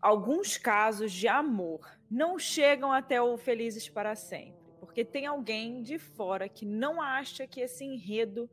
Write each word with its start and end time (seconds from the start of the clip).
alguns 0.00 0.56
casos 0.56 1.12
de 1.12 1.28
amor 1.28 1.98
não 2.10 2.38
chegam 2.38 2.92
até 2.92 3.20
o 3.20 3.36
Felizes 3.36 3.88
para 3.88 4.14
Sempre, 4.14 4.72
porque 4.80 5.04
tem 5.04 5.26
alguém 5.26 5.82
de 5.82 5.98
fora 5.98 6.48
que 6.48 6.64
não 6.64 7.00
acha 7.00 7.46
que 7.46 7.60
esse 7.60 7.84
enredo 7.84 8.48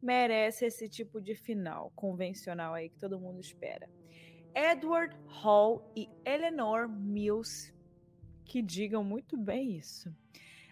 merece 0.00 0.66
esse 0.66 0.88
tipo 0.88 1.20
de 1.20 1.34
final 1.34 1.92
convencional 1.94 2.74
aí 2.74 2.88
que 2.88 2.98
todo 2.98 3.18
mundo 3.18 3.40
espera. 3.40 3.88
Edward 4.54 5.16
Hall 5.26 5.92
e 5.94 6.08
Eleanor 6.24 6.88
Mills, 6.88 7.74
que 8.44 8.62
digam 8.62 9.04
muito 9.04 9.36
bem 9.36 9.76
isso. 9.76 10.14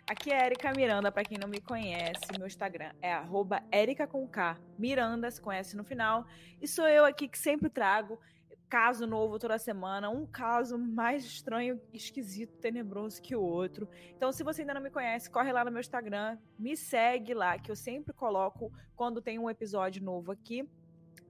Aqui 0.09 0.33
é 0.33 0.47
Erika 0.47 0.73
Miranda, 0.73 1.11
para 1.11 1.25
quem 1.25 1.37
não 1.37 1.49
me 1.49 1.61
conhece, 1.61 2.21
meu 2.39 2.47
Instagram 2.47 2.93
é 3.03 3.13
@erica 3.73 4.07
com 4.07 4.27
K, 4.29 4.57
Miranda, 4.79 5.29
se 5.31 5.41
conhece 5.41 5.77
no 5.77 5.83
final, 5.83 6.25
e 6.61 6.69
sou 6.69 6.87
eu 6.87 7.05
aqui 7.05 7.27
que 7.27 7.37
sempre 7.37 7.69
trago 7.69 8.19
caso 8.69 9.07
novo 9.07 9.39
toda 9.39 9.59
semana, 9.59 10.11
um 10.11 10.27
caso 10.27 10.77
mais 10.77 11.25
estranho, 11.25 11.81
esquisito, 11.93 12.59
tenebroso 12.59 13.23
que 13.23 13.37
o 13.37 13.41
outro. 13.41 13.89
Então, 14.17 14.33
se 14.33 14.43
você 14.43 14.63
ainda 14.63 14.75
não 14.75 14.81
me 14.81 14.91
conhece, 14.91 15.31
corre 15.31 15.53
lá 15.53 15.65
no 15.65 15.71
meu 15.71 15.81
Instagram, 15.81 16.39
me 16.59 16.77
segue 16.77 17.33
lá, 17.33 17.59
que 17.59 17.71
eu 17.71 17.77
sempre 17.77 18.13
coloco 18.13 18.73
quando 18.95 19.23
tem 19.23 19.39
um 19.39 19.49
episódio 19.49 20.03
novo 20.03 20.33
aqui, 20.33 20.69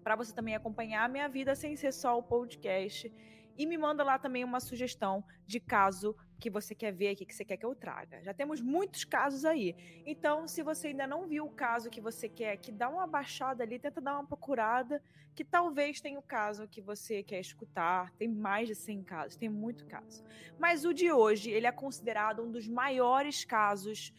para 0.02 0.16
você 0.16 0.34
também 0.34 0.54
acompanhar 0.54 1.04
a 1.04 1.08
minha 1.08 1.28
vida 1.28 1.54
sem 1.54 1.76
ser 1.76 1.92
só 1.92 2.18
o 2.18 2.22
podcast 2.22 3.12
e 3.58 3.66
me 3.66 3.76
manda 3.76 4.04
lá 4.04 4.18
também 4.18 4.44
uma 4.44 4.60
sugestão 4.60 5.24
de 5.46 5.58
caso 5.58 6.16
que 6.38 6.50
você 6.50 6.74
quer 6.74 6.92
ver 6.92 7.08
aqui, 7.08 7.24
que 7.24 7.34
você 7.34 7.44
quer 7.44 7.56
que 7.56 7.64
eu 7.64 7.74
traga. 7.74 8.22
Já 8.22 8.34
temos 8.34 8.60
muitos 8.60 9.04
casos 9.04 9.44
aí. 9.44 9.74
Então, 10.04 10.46
se 10.46 10.62
você 10.62 10.88
ainda 10.88 11.06
não 11.06 11.26
viu 11.26 11.46
o 11.46 11.50
caso 11.50 11.90
que 11.90 12.00
você 12.00 12.28
quer, 12.28 12.56
que 12.58 12.70
dá 12.70 12.88
uma 12.88 13.06
baixada 13.06 13.62
ali, 13.62 13.78
tenta 13.78 14.00
dar 14.00 14.14
uma 14.14 14.26
procurada, 14.26 15.02
que 15.34 15.44
talvez 15.44 16.00
tenha 16.00 16.18
o 16.18 16.22
caso 16.22 16.68
que 16.68 16.80
você 16.80 17.22
quer 17.22 17.40
escutar. 17.40 18.12
Tem 18.12 18.28
mais 18.28 18.68
de 18.68 18.74
100 18.74 19.02
casos, 19.04 19.36
tem 19.36 19.48
muito 19.48 19.86
caso. 19.86 20.24
Mas 20.58 20.84
o 20.84 20.92
de 20.92 21.10
hoje, 21.10 21.50
ele 21.50 21.66
é 21.66 21.72
considerado 21.72 22.42
um 22.42 22.50
dos 22.50 22.68
maiores 22.68 23.44
casos 23.44 24.12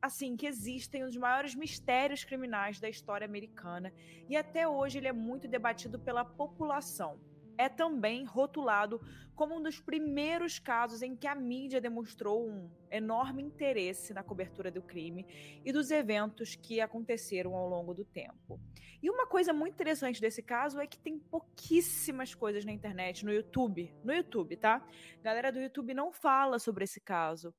assim, 0.00 0.36
que 0.36 0.46
existem 0.46 1.02
os 1.02 1.16
maiores 1.16 1.56
mistérios 1.56 2.22
criminais 2.22 2.78
da 2.78 2.88
história 2.88 3.24
americana 3.24 3.92
e 4.28 4.36
até 4.36 4.66
hoje 4.66 4.98
ele 4.98 5.08
é 5.08 5.12
muito 5.12 5.48
debatido 5.48 5.98
pela 5.98 6.24
população 6.24 7.18
é 7.58 7.68
também 7.68 8.24
rotulado 8.24 9.00
como 9.34 9.56
um 9.56 9.62
dos 9.62 9.80
primeiros 9.80 10.58
casos 10.58 11.02
em 11.02 11.14
que 11.14 11.26
a 11.26 11.34
mídia 11.34 11.80
demonstrou 11.80 12.48
um 12.48 12.70
enorme 12.90 13.42
interesse 13.42 14.14
na 14.14 14.22
cobertura 14.22 14.70
do 14.70 14.80
crime 14.80 15.26
e 15.64 15.72
dos 15.72 15.90
eventos 15.90 16.54
que 16.54 16.80
aconteceram 16.80 17.54
ao 17.54 17.68
longo 17.68 17.92
do 17.92 18.04
tempo. 18.04 18.60
E 19.02 19.10
uma 19.10 19.26
coisa 19.26 19.52
muito 19.52 19.74
interessante 19.74 20.20
desse 20.20 20.42
caso 20.42 20.80
é 20.80 20.86
que 20.86 20.98
tem 20.98 21.18
pouquíssimas 21.18 22.34
coisas 22.34 22.64
na 22.64 22.72
internet, 22.72 23.24
no 23.24 23.32
YouTube, 23.32 23.94
no 24.02 24.12
YouTube, 24.12 24.56
tá? 24.56 24.84
galera 25.22 25.52
do 25.52 25.60
YouTube 25.60 25.94
não 25.94 26.10
fala 26.12 26.58
sobre 26.58 26.84
esse 26.84 27.00
caso. 27.00 27.54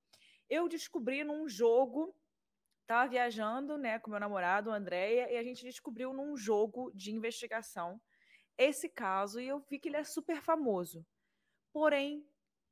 Eu 0.50 0.68
descobri 0.68 1.24
num 1.24 1.48
jogo 1.48 2.14
Tava 2.90 3.08
viajando, 3.08 3.78
né, 3.78 4.00
com 4.00 4.10
meu 4.10 4.20
namorado, 4.20 4.72
Andréia, 4.72 5.32
e 5.32 5.38
a 5.38 5.44
gente 5.44 5.64
descobriu 5.64 6.12
num 6.12 6.36
jogo 6.36 6.92
de 6.96 7.12
investigação 7.12 8.02
esse 8.60 8.90
caso 8.90 9.40
e 9.40 9.48
eu 9.48 9.60
vi 9.60 9.80
que 9.80 9.88
ele 9.88 9.98
é 9.98 10.04
super 10.04 10.42
famoso. 10.42 11.06
Porém, 11.72 12.28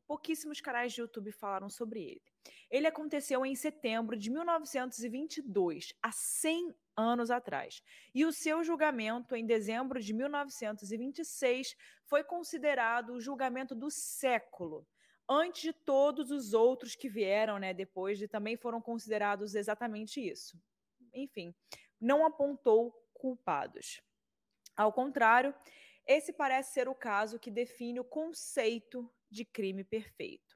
pouquíssimos 0.05 0.59
canais 0.59 0.91
de 0.91 1.01
YouTube 1.01 1.31
falaram 1.31 1.69
sobre 1.69 2.01
ele. 2.01 2.21
Ele 2.69 2.87
aconteceu 2.87 3.45
em 3.45 3.55
setembro 3.55 4.17
de 4.17 4.29
1922, 4.29 5.93
há 6.01 6.11
100 6.11 6.75
anos 6.95 7.31
atrás. 7.31 7.81
E 8.13 8.25
o 8.25 8.33
seu 8.33 8.63
julgamento 8.63 9.35
em 9.35 9.45
dezembro 9.45 10.01
de 10.01 10.13
1926 10.13 11.75
foi 12.05 12.23
considerado 12.23 13.13
o 13.13 13.21
julgamento 13.21 13.73
do 13.73 13.89
século. 13.89 14.85
Antes 15.29 15.61
de 15.61 15.73
todos 15.73 16.31
os 16.31 16.53
outros 16.53 16.95
que 16.95 17.09
vieram, 17.09 17.59
né, 17.59 17.73
depois 17.73 18.17
de 18.17 18.27
também 18.27 18.57
foram 18.57 18.81
considerados 18.81 19.55
exatamente 19.55 20.21
isso. 20.21 20.57
Enfim, 21.13 21.53
não 21.99 22.25
apontou 22.25 22.91
culpados. 23.13 24.01
Ao 24.77 24.93
contrário, 24.93 25.55
esse 26.05 26.31
parece 26.31 26.73
ser 26.73 26.87
o 26.87 26.93
caso 26.93 27.39
que 27.39 27.49
define 27.49 27.99
o 27.99 28.05
conceito 28.05 29.11
de 29.27 29.43
crime 29.43 29.83
perfeito. 29.83 30.55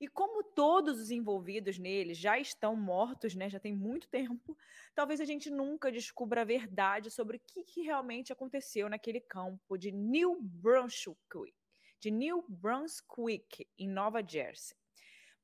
E 0.00 0.08
como 0.08 0.42
todos 0.42 1.00
os 1.00 1.10
envolvidos 1.10 1.78
nele 1.78 2.14
já 2.14 2.36
estão 2.38 2.74
mortos, 2.74 3.34
né, 3.34 3.48
já 3.48 3.60
tem 3.60 3.72
muito 3.72 4.08
tempo, 4.08 4.58
talvez 4.94 5.20
a 5.20 5.24
gente 5.24 5.48
nunca 5.48 5.90
descubra 5.90 6.42
a 6.42 6.44
verdade 6.44 7.10
sobre 7.10 7.36
o 7.36 7.40
que, 7.40 7.62
que 7.62 7.82
realmente 7.82 8.32
aconteceu 8.32 8.88
naquele 8.88 9.20
campo 9.20 9.78
de 9.78 9.92
New 9.92 10.36
Brunswick, 10.42 11.54
de 12.00 12.10
New 12.10 12.44
Brunswick, 12.48 13.66
em 13.78 13.88
Nova 13.88 14.20
Jersey. 14.26 14.76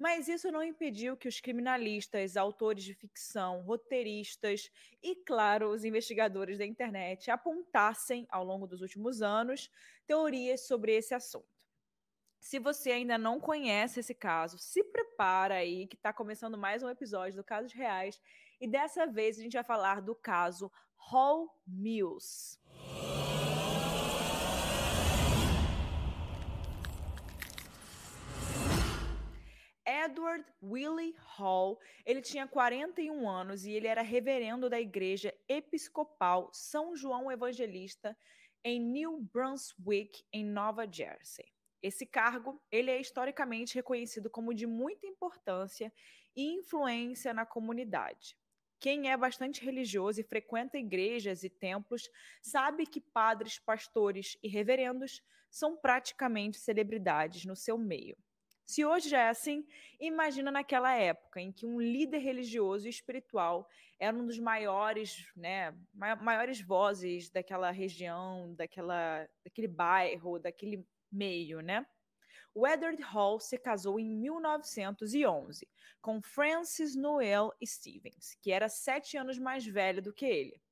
Mas 0.01 0.29
isso 0.29 0.51
não 0.51 0.63
impediu 0.63 1.15
que 1.15 1.29
os 1.29 1.43
criminalistas, 1.43 2.35
autores 2.35 2.83
de 2.83 2.95
ficção, 2.95 3.61
roteiristas 3.61 4.71
e, 5.03 5.15
claro, 5.15 5.69
os 5.69 5.85
investigadores 5.85 6.57
da 6.57 6.65
internet 6.65 7.31
apontassem, 7.31 8.27
ao 8.31 8.43
longo 8.43 8.67
dos 8.67 8.81
últimos 8.81 9.21
anos, 9.21 9.71
teorias 10.07 10.63
sobre 10.67 10.95
esse 10.95 11.13
assunto. 11.13 11.47
Se 12.41 12.59
você 12.59 12.93
ainda 12.93 13.19
não 13.19 13.39
conhece 13.39 14.01
esse 14.01 14.15
caso, 14.15 14.57
se 14.57 14.83
prepara 14.85 15.57
aí 15.57 15.87
que 15.87 15.97
está 15.97 16.15
começando 16.15 16.57
mais 16.57 16.83
um 16.83 16.89
episódio 16.89 17.37
do 17.37 17.45
Casos 17.45 17.75
Reais 17.75 18.19
e 18.59 18.67
dessa 18.67 19.07
vez 19.07 19.39
a 19.39 19.43
gente 19.43 19.53
vai 19.53 19.65
falar 19.65 20.01
do 20.01 20.15
caso 20.15 20.73
Hall 20.97 21.55
Mills. 21.67 22.59
Edward 30.21 30.45
Willie 30.63 31.15
Hall, 31.39 31.81
ele 32.05 32.21
tinha 32.21 32.47
41 32.47 33.27
anos 33.27 33.65
e 33.65 33.73
ele 33.73 33.87
era 33.87 34.03
reverendo 34.03 34.69
da 34.69 34.79
Igreja 34.79 35.35
Episcopal 35.49 36.51
São 36.53 36.95
João 36.95 37.33
Evangelista 37.33 38.15
em 38.63 38.79
New 38.79 39.23
Brunswick, 39.33 40.23
em 40.31 40.45
Nova 40.45 40.87
Jersey. 40.87 41.51
Esse 41.83 42.05
cargo, 42.05 42.61
ele 42.71 42.91
é 42.91 43.01
historicamente 43.01 43.75
reconhecido 43.75 44.29
como 44.29 44.53
de 44.53 44.67
muita 44.67 45.07
importância 45.07 45.91
e 46.37 46.53
influência 46.53 47.33
na 47.33 47.47
comunidade. 47.47 48.37
Quem 48.79 49.11
é 49.11 49.17
bastante 49.17 49.65
religioso 49.65 50.21
e 50.21 50.25
frequenta 50.25 50.77
igrejas 50.77 51.45
e 51.45 51.49
templos 51.49 52.11
sabe 52.43 52.85
que 52.85 53.01
padres, 53.01 53.59
pastores 53.59 54.37
e 54.43 54.49
reverendos 54.49 55.23
são 55.51 55.79
praticamente 55.79 56.59
celebridades 56.59 57.47
no 57.47 57.57
seu 57.57 57.79
meio. 57.79 58.19
Se 58.71 58.85
hoje 58.85 59.09
já 59.09 59.23
é 59.23 59.29
assim, 59.31 59.67
imagina 59.99 60.49
naquela 60.49 60.95
época 60.95 61.41
em 61.41 61.51
que 61.51 61.67
um 61.67 61.81
líder 61.81 62.19
religioso 62.19 62.87
e 62.87 62.89
espiritual 62.89 63.69
era 63.99 64.17
um 64.17 64.25
dos 64.25 64.39
maiores, 64.39 65.27
né, 65.35 65.75
maiores 65.93 66.61
vozes 66.61 67.29
daquela 67.31 67.73
região, 67.73 68.55
daquela, 68.55 69.29
daquele 69.45 69.67
bairro, 69.67 70.39
daquele 70.39 70.87
meio, 71.11 71.61
né? 71.61 71.85
O 72.55 72.65
Edward 72.65 73.03
Hall 73.03 73.41
se 73.41 73.59
casou 73.59 73.99
em 73.99 74.09
1911 74.09 75.67
com 76.01 76.23
Frances 76.23 76.95
Noel 76.95 77.53
Stevens, 77.65 78.37
que 78.41 78.53
era 78.53 78.69
sete 78.69 79.17
anos 79.17 79.37
mais 79.37 79.67
velha 79.67 80.01
do 80.01 80.13
que 80.13 80.25
ele. 80.25 80.63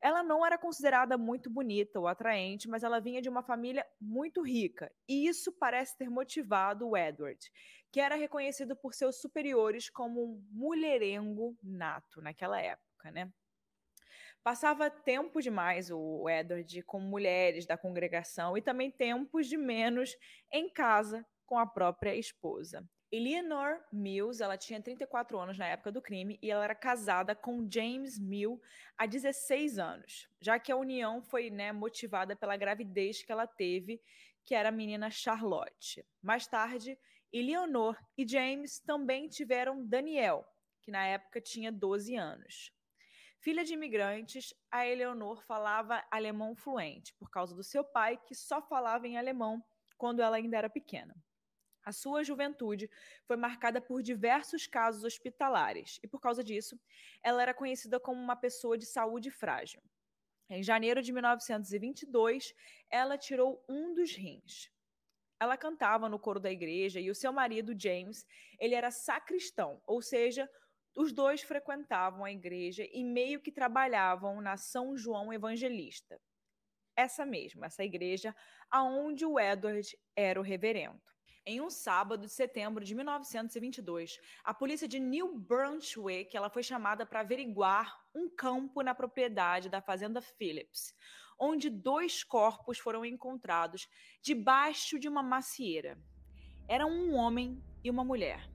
Ela 0.00 0.22
não 0.22 0.44
era 0.44 0.58
considerada 0.58 1.16
muito 1.18 1.50
bonita 1.50 1.98
ou 1.98 2.06
atraente, 2.06 2.68
mas 2.68 2.82
ela 2.82 3.00
vinha 3.00 3.20
de 3.22 3.28
uma 3.28 3.42
família 3.42 3.84
muito 4.00 4.42
rica, 4.42 4.92
e 5.08 5.26
isso 5.26 5.52
parece 5.52 5.96
ter 5.96 6.10
motivado 6.10 6.88
o 6.88 6.96
Edward, 6.96 7.38
que 7.90 8.00
era 8.00 8.14
reconhecido 8.14 8.76
por 8.76 8.94
seus 8.94 9.20
superiores 9.20 9.88
como 9.90 10.22
um 10.22 10.46
mulherengo 10.50 11.56
nato 11.62 12.20
naquela 12.20 12.60
época, 12.60 13.10
né? 13.10 13.30
Passava 14.42 14.88
tempo 14.88 15.40
demais 15.40 15.90
o 15.90 16.28
Edward 16.28 16.82
com 16.84 17.00
mulheres 17.00 17.66
da 17.66 17.76
congregação 17.76 18.56
e 18.56 18.62
também 18.62 18.90
tempos 18.90 19.48
de 19.48 19.56
menos 19.56 20.16
em 20.52 20.72
casa 20.72 21.26
com 21.44 21.58
a 21.58 21.66
própria 21.66 22.14
esposa. 22.14 22.88
Eleanor 23.12 23.80
Mills, 23.92 24.42
ela 24.42 24.58
tinha 24.58 24.82
34 24.82 25.38
anos 25.38 25.56
na 25.56 25.66
época 25.66 25.92
do 25.92 26.02
crime 26.02 26.38
e 26.42 26.50
ela 26.50 26.64
era 26.64 26.74
casada 26.74 27.36
com 27.36 27.68
James 27.70 28.18
Mill 28.18 28.60
há 28.98 29.06
16 29.06 29.78
anos, 29.78 30.28
já 30.40 30.58
que 30.58 30.72
a 30.72 30.76
união 30.76 31.22
foi 31.22 31.48
né, 31.48 31.72
motivada 31.72 32.34
pela 32.34 32.56
gravidez 32.56 33.22
que 33.22 33.30
ela 33.30 33.46
teve, 33.46 34.02
que 34.44 34.54
era 34.54 34.70
a 34.70 34.72
menina 34.72 35.08
Charlotte. 35.08 36.04
Mais 36.20 36.48
tarde, 36.48 36.98
Eleanor 37.32 37.96
e 38.18 38.26
James 38.26 38.80
também 38.80 39.28
tiveram 39.28 39.86
Daniel, 39.86 40.44
que 40.82 40.90
na 40.90 41.06
época 41.06 41.40
tinha 41.40 41.70
12 41.70 42.16
anos. 42.16 42.72
Filha 43.40 43.64
de 43.64 43.74
imigrantes, 43.74 44.52
a 44.68 44.84
Eleanor 44.84 45.40
falava 45.44 46.04
alemão 46.10 46.56
fluente, 46.56 47.14
por 47.14 47.30
causa 47.30 47.54
do 47.54 47.62
seu 47.62 47.84
pai, 47.84 48.18
que 48.26 48.34
só 48.34 48.60
falava 48.60 49.06
em 49.06 49.16
alemão 49.16 49.64
quando 49.96 50.20
ela 50.20 50.36
ainda 50.36 50.56
era 50.56 50.68
pequena. 50.68 51.14
A 51.86 51.92
sua 51.92 52.24
juventude 52.24 52.90
foi 53.24 53.36
marcada 53.36 53.80
por 53.80 54.02
diversos 54.02 54.66
casos 54.66 55.04
hospitalares 55.04 56.00
e, 56.02 56.08
por 56.08 56.20
causa 56.20 56.42
disso, 56.42 56.76
ela 57.22 57.40
era 57.40 57.54
conhecida 57.54 58.00
como 58.00 58.20
uma 58.20 58.34
pessoa 58.34 58.76
de 58.76 58.84
saúde 58.84 59.30
frágil. 59.30 59.80
Em 60.50 60.64
janeiro 60.64 61.00
de 61.00 61.12
1922, 61.12 62.52
ela 62.90 63.16
tirou 63.16 63.64
um 63.68 63.94
dos 63.94 64.12
rins. 64.16 64.68
ela 65.40 65.56
cantava 65.56 66.08
no 66.08 66.18
coro 66.18 66.40
da 66.40 66.50
igreja 66.50 66.98
e 66.98 67.10
o 67.10 67.14
seu 67.14 67.32
marido, 67.32 67.78
James, 67.78 68.26
ele 68.58 68.74
era 68.74 68.90
sacristão, 68.90 69.80
ou 69.86 70.02
seja, 70.02 70.50
os 70.96 71.12
dois 71.12 71.42
frequentavam 71.42 72.24
a 72.24 72.32
igreja 72.32 72.84
e 72.90 73.04
meio 73.04 73.40
que 73.40 73.52
trabalhavam 73.52 74.40
na 74.40 74.56
São 74.56 74.96
João 74.96 75.32
Evangelista. 75.32 76.20
Essa 76.96 77.26
mesma, 77.26 77.66
essa 77.66 77.84
igreja 77.84 78.34
aonde 78.70 79.26
o 79.26 79.38
Edward 79.38 79.96
era 80.16 80.40
o 80.40 80.42
reverendo. 80.42 81.15
Em 81.48 81.60
um 81.60 81.70
sábado 81.70 82.26
de 82.26 82.32
setembro 82.32 82.84
de 82.84 82.92
1922, 82.92 84.18
a 84.42 84.52
polícia 84.52 84.88
de 84.88 84.98
New 84.98 85.38
Brunswick 85.38 86.36
ela 86.36 86.50
foi 86.50 86.64
chamada 86.64 87.06
para 87.06 87.20
averiguar 87.20 88.04
um 88.12 88.28
campo 88.28 88.82
na 88.82 88.92
propriedade 88.92 89.68
da 89.68 89.80
fazenda 89.80 90.20
Phillips, 90.20 90.92
onde 91.38 91.70
dois 91.70 92.24
corpos 92.24 92.80
foram 92.80 93.04
encontrados 93.04 93.88
debaixo 94.20 94.98
de 94.98 95.08
uma 95.08 95.22
macieira. 95.22 95.96
Eram 96.66 96.90
um 96.90 97.14
homem 97.14 97.62
e 97.84 97.90
uma 97.90 98.02
mulher. 98.02 98.50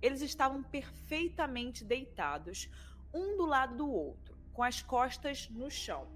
Eles 0.00 0.22
estavam 0.22 0.62
perfeitamente 0.62 1.84
deitados, 1.84 2.70
um 3.12 3.36
do 3.36 3.44
lado 3.44 3.76
do 3.76 3.90
outro, 3.92 4.38
com 4.54 4.62
as 4.62 4.80
costas 4.80 5.50
no 5.50 5.70
chão. 5.70 6.08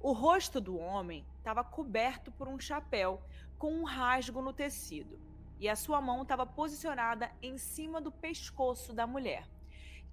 O 0.00 0.12
rosto 0.12 0.60
do 0.60 0.76
homem 0.76 1.24
estava 1.38 1.62
coberto 1.62 2.32
por 2.32 2.48
um 2.48 2.58
chapéu 2.58 3.22
com 3.60 3.74
um 3.74 3.84
rasgo 3.84 4.40
no 4.40 4.54
tecido, 4.54 5.20
e 5.58 5.68
a 5.68 5.76
sua 5.76 6.00
mão 6.00 6.22
estava 6.22 6.46
posicionada 6.46 7.30
em 7.42 7.58
cima 7.58 8.00
do 8.00 8.10
pescoço 8.10 8.94
da 8.94 9.06
mulher, 9.06 9.46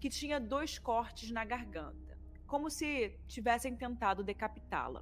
que 0.01 0.09
tinha 0.09 0.37
dois 0.37 0.77
cortes 0.77 1.31
na 1.31 1.45
garganta, 1.45 2.19
como 2.45 2.69
se 2.69 3.17
tivessem 3.25 3.73
tentado 3.73 4.21
decapitá-la. 4.21 5.01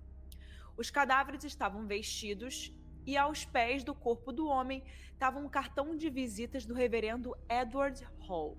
Os 0.78 0.92
cadáveres 0.92 1.44
estavam 1.44 1.88
vestidos 1.88 2.72
e 3.04 3.18
aos 3.18 3.44
pés 3.44 3.84
do 3.84 3.96
corpo 3.96 4.32
do 4.32 4.48
homem 4.48 4.84
estava 5.12 5.40
um 5.40 5.50
cartão 5.50 5.96
de 5.98 6.08
visitas 6.12 6.68
do 6.68 6.76
reverendo 6.76 7.36
Edward 7.50 8.08
Hall. 8.20 8.56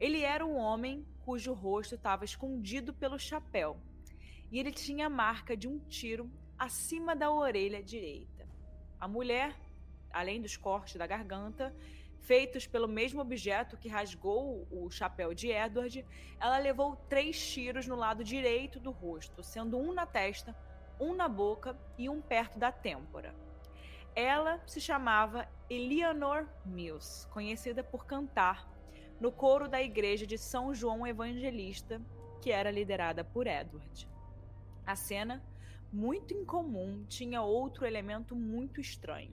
Ele 0.00 0.22
era 0.22 0.44
um 0.44 0.56
homem 0.56 1.06
cujo 1.24 1.52
rosto 1.52 1.94
estava 1.94 2.24
escondido 2.24 2.92
pelo 2.92 3.16
chapéu 3.16 3.80
e 4.50 4.58
ele 4.58 4.72
tinha 4.72 5.06
a 5.06 5.08
marca 5.24 5.56
de 5.56 5.68
um 5.68 5.78
tiro 5.78 6.28
acima 6.58 7.14
da 7.14 7.30
orelha 7.30 7.80
direita. 7.80 8.33
A 9.04 9.06
mulher, 9.06 9.54
além 10.10 10.40
dos 10.40 10.56
cortes 10.56 10.96
da 10.96 11.06
garganta, 11.06 11.76
feitos 12.20 12.66
pelo 12.66 12.88
mesmo 12.88 13.20
objeto 13.20 13.76
que 13.76 13.86
rasgou 13.86 14.66
o 14.70 14.90
chapéu 14.90 15.34
de 15.34 15.50
Edward, 15.50 16.06
ela 16.40 16.56
levou 16.56 16.96
três 16.96 17.38
tiros 17.52 17.86
no 17.86 17.96
lado 17.96 18.24
direito 18.24 18.80
do 18.80 18.90
rosto, 18.90 19.42
sendo 19.42 19.76
um 19.76 19.92
na 19.92 20.06
testa, 20.06 20.56
um 20.98 21.14
na 21.14 21.28
boca 21.28 21.76
e 21.98 22.08
um 22.08 22.22
perto 22.22 22.58
da 22.58 22.72
têmpora. 22.72 23.34
Ela 24.14 24.58
se 24.66 24.80
chamava 24.80 25.46
Eleanor 25.68 26.48
Mills, 26.64 27.28
conhecida 27.28 27.84
por 27.84 28.06
cantar 28.06 28.66
no 29.20 29.30
coro 29.30 29.68
da 29.68 29.82
igreja 29.82 30.26
de 30.26 30.38
São 30.38 30.74
João 30.74 31.06
Evangelista, 31.06 32.00
que 32.40 32.50
era 32.50 32.70
liderada 32.70 33.22
por 33.22 33.46
Edward. 33.46 34.08
A 34.86 34.96
cena, 34.96 35.44
muito 35.94 36.34
incomum, 36.34 37.04
tinha 37.08 37.40
outro 37.40 37.86
elemento 37.86 38.34
muito 38.34 38.80
estranho. 38.80 39.32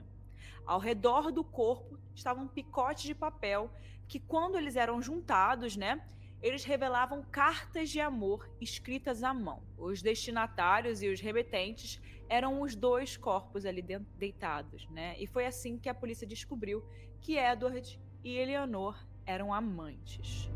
Ao 0.64 0.78
redor 0.78 1.32
do 1.32 1.42
corpo 1.42 1.98
estavam 2.14 2.46
picotes 2.46 3.02
de 3.02 3.14
papel 3.16 3.68
que, 4.06 4.20
quando 4.20 4.56
eles 4.56 4.76
eram 4.76 5.02
juntados, 5.02 5.76
né, 5.76 6.00
eles 6.40 6.64
revelavam 6.64 7.24
cartas 7.30 7.90
de 7.90 8.00
amor 8.00 8.48
escritas 8.60 9.24
à 9.24 9.34
mão. 9.34 9.60
Os 9.76 10.02
destinatários 10.02 11.02
e 11.02 11.08
os 11.08 11.20
remetentes 11.20 12.00
eram 12.28 12.62
os 12.62 12.76
dois 12.76 13.16
corpos 13.16 13.66
ali 13.66 13.82
deitados, 14.16 14.88
né? 14.88 15.16
E 15.18 15.26
foi 15.26 15.46
assim 15.46 15.76
que 15.76 15.88
a 15.88 15.94
polícia 15.94 16.26
descobriu 16.26 16.84
que 17.20 17.36
Edward 17.36 18.00
e 18.22 18.36
Eleanor 18.36 18.96
eram 19.26 19.52
amantes. 19.52 20.48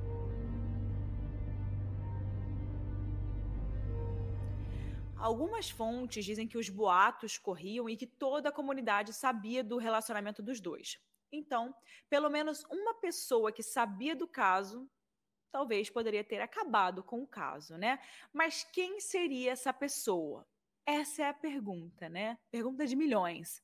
Algumas 5.26 5.68
fontes 5.68 6.24
dizem 6.24 6.46
que 6.46 6.56
os 6.56 6.68
boatos 6.68 7.36
corriam 7.36 7.90
e 7.90 7.96
que 7.96 8.06
toda 8.06 8.48
a 8.48 8.52
comunidade 8.52 9.12
sabia 9.12 9.64
do 9.64 9.76
relacionamento 9.76 10.40
dos 10.40 10.60
dois. 10.60 11.00
Então, 11.32 11.74
pelo 12.08 12.30
menos 12.30 12.62
uma 12.70 12.94
pessoa 12.94 13.50
que 13.50 13.60
sabia 13.60 14.14
do 14.14 14.28
caso 14.28 14.88
talvez 15.50 15.90
poderia 15.90 16.22
ter 16.22 16.40
acabado 16.40 17.02
com 17.02 17.24
o 17.24 17.26
caso, 17.26 17.76
né? 17.76 17.98
Mas 18.32 18.62
quem 18.62 19.00
seria 19.00 19.50
essa 19.50 19.72
pessoa? 19.72 20.46
Essa 20.86 21.22
é 21.22 21.28
a 21.28 21.34
pergunta, 21.34 22.08
né? 22.08 22.38
Pergunta 22.48 22.86
de 22.86 22.94
milhões. 22.94 23.60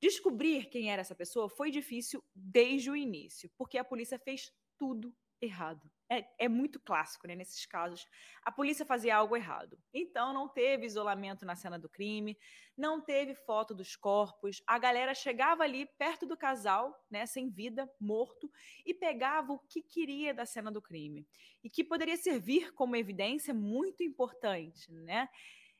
Descobrir 0.00 0.70
quem 0.70 0.90
era 0.90 1.02
essa 1.02 1.14
pessoa 1.14 1.46
foi 1.46 1.70
difícil 1.70 2.24
desde 2.34 2.90
o 2.90 2.96
início, 2.96 3.50
porque 3.58 3.76
a 3.76 3.84
polícia 3.84 4.18
fez 4.18 4.50
tudo 4.78 5.14
errado. 5.44 5.90
É, 6.08 6.26
é, 6.40 6.48
muito 6.48 6.78
clássico, 6.78 7.26
né? 7.26 7.34
Nesses 7.34 7.64
casos, 7.64 8.06
a 8.42 8.52
polícia 8.52 8.84
fazia 8.84 9.16
algo 9.16 9.34
errado. 9.34 9.78
Então, 9.94 10.32
não 10.34 10.46
teve 10.46 10.84
isolamento 10.84 11.46
na 11.46 11.56
cena 11.56 11.78
do 11.78 11.88
crime, 11.88 12.36
não 12.76 13.00
teve 13.00 13.34
foto 13.34 13.74
dos 13.74 13.96
corpos. 13.96 14.62
A 14.66 14.78
galera 14.78 15.14
chegava 15.14 15.62
ali 15.62 15.86
perto 15.98 16.26
do 16.26 16.36
casal, 16.36 17.02
né, 17.10 17.24
sem 17.24 17.48
vida, 17.48 17.90
morto, 17.98 18.50
e 18.84 18.92
pegava 18.92 19.54
o 19.54 19.58
que 19.58 19.82
queria 19.82 20.34
da 20.34 20.44
cena 20.44 20.70
do 20.70 20.82
crime 20.82 21.26
e 21.64 21.70
que 21.70 21.82
poderia 21.82 22.16
servir 22.16 22.72
como 22.74 22.94
evidência 22.94 23.54
muito 23.54 24.02
importante, 24.02 24.92
né? 24.92 25.28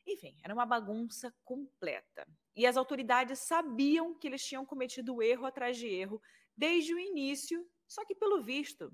Enfim, 0.07 0.35
era 0.43 0.55
uma 0.55 0.67
bagunça 0.67 1.33
completa. 1.45 2.27
E 2.57 2.67
as 2.67 2.77
autoridades 2.77 3.41
sabiam 3.41 4.19
que 4.19 4.27
eles 4.27 4.45
tinham 4.45 4.65
cometido 4.65 5.23
erro 5.23 5.47
atrás 5.47 5.77
de 5.77 5.87
erro 5.87 6.21
desde 6.57 6.95
o 6.95 6.99
início, 6.99 7.67
só 7.87 8.05
que 8.05 8.15
pelo 8.15 8.43
visto 8.43 8.93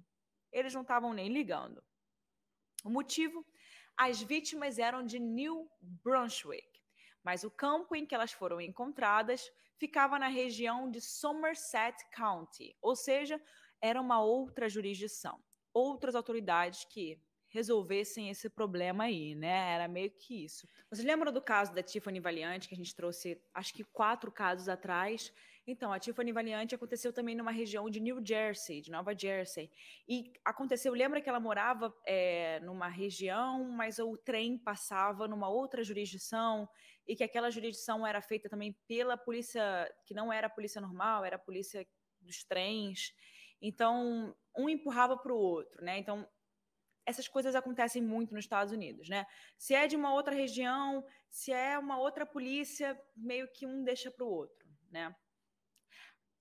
eles 0.52 0.74
não 0.74 0.82
estavam 0.82 1.12
nem 1.12 1.28
ligando. 1.28 1.82
O 2.84 2.90
motivo? 2.90 3.44
As 3.96 4.22
vítimas 4.22 4.78
eram 4.78 5.04
de 5.04 5.18
New 5.18 5.68
Brunswick, 5.80 6.80
mas 7.22 7.42
o 7.42 7.50
campo 7.50 7.96
em 7.96 8.06
que 8.06 8.14
elas 8.14 8.32
foram 8.32 8.60
encontradas 8.60 9.50
ficava 9.76 10.18
na 10.18 10.28
região 10.28 10.90
de 10.90 11.00
Somerset 11.00 11.96
County, 12.10 12.76
ou 12.80 12.96
seja, 12.96 13.40
era 13.80 14.00
uma 14.00 14.20
outra 14.20 14.68
jurisdição, 14.68 15.42
outras 15.72 16.14
autoridades 16.14 16.84
que 16.84 17.20
resolvessem 17.48 18.28
esse 18.28 18.50
problema 18.50 19.04
aí, 19.04 19.34
né? 19.34 19.72
Era 19.72 19.88
meio 19.88 20.10
que 20.10 20.44
isso. 20.44 20.66
Vocês 20.90 21.06
lembram 21.06 21.32
do 21.32 21.40
caso 21.40 21.72
da 21.72 21.82
Tiffany 21.82 22.20
Valiante, 22.20 22.68
que 22.68 22.74
a 22.74 22.76
gente 22.76 22.94
trouxe, 22.94 23.40
acho 23.54 23.72
que 23.72 23.84
quatro 23.84 24.30
casos 24.30 24.68
atrás? 24.68 25.32
Então, 25.70 25.92
a 25.92 25.98
Tiffany 25.98 26.32
Valiante 26.32 26.74
aconteceu 26.74 27.12
também 27.12 27.34
numa 27.34 27.50
região 27.50 27.90
de 27.90 28.00
New 28.00 28.24
Jersey, 28.24 28.80
de 28.80 28.90
Nova 28.90 29.14
Jersey. 29.14 29.70
E 30.08 30.32
aconteceu, 30.42 30.94
lembra 30.94 31.20
que 31.20 31.28
ela 31.28 31.38
morava 31.38 31.94
é, 32.06 32.58
numa 32.60 32.88
região, 32.88 33.64
mas 33.64 33.98
o 33.98 34.16
trem 34.16 34.56
passava 34.56 35.28
numa 35.28 35.50
outra 35.50 35.84
jurisdição, 35.84 36.66
e 37.06 37.14
que 37.14 37.22
aquela 37.22 37.50
jurisdição 37.50 38.06
era 38.06 38.22
feita 38.22 38.48
também 38.48 38.74
pela 38.88 39.14
polícia, 39.18 39.62
que 40.06 40.14
não 40.14 40.32
era 40.32 40.46
a 40.46 40.50
polícia 40.50 40.80
normal, 40.80 41.22
era 41.22 41.36
a 41.36 41.38
polícia 41.38 41.86
dos 42.18 42.42
trens. 42.44 43.12
Então, 43.60 44.34
um 44.56 44.70
empurrava 44.70 45.18
para 45.18 45.34
o 45.34 45.38
outro, 45.38 45.84
né? 45.84 45.98
Então, 45.98 46.26
essas 47.04 47.28
coisas 47.28 47.54
acontecem 47.54 48.00
muito 48.00 48.32
nos 48.32 48.46
Estados 48.46 48.72
Unidos, 48.72 49.06
né? 49.10 49.26
Se 49.58 49.74
é 49.74 49.86
de 49.86 49.96
uma 49.96 50.14
outra 50.14 50.34
região, 50.34 51.04
se 51.28 51.52
é 51.52 51.78
uma 51.78 51.98
outra 51.98 52.24
polícia, 52.24 52.98
meio 53.14 53.46
que 53.52 53.66
um 53.66 53.84
deixa 53.84 54.10
para 54.10 54.24
o 54.24 54.30
outro, 54.30 54.66
né? 54.90 55.14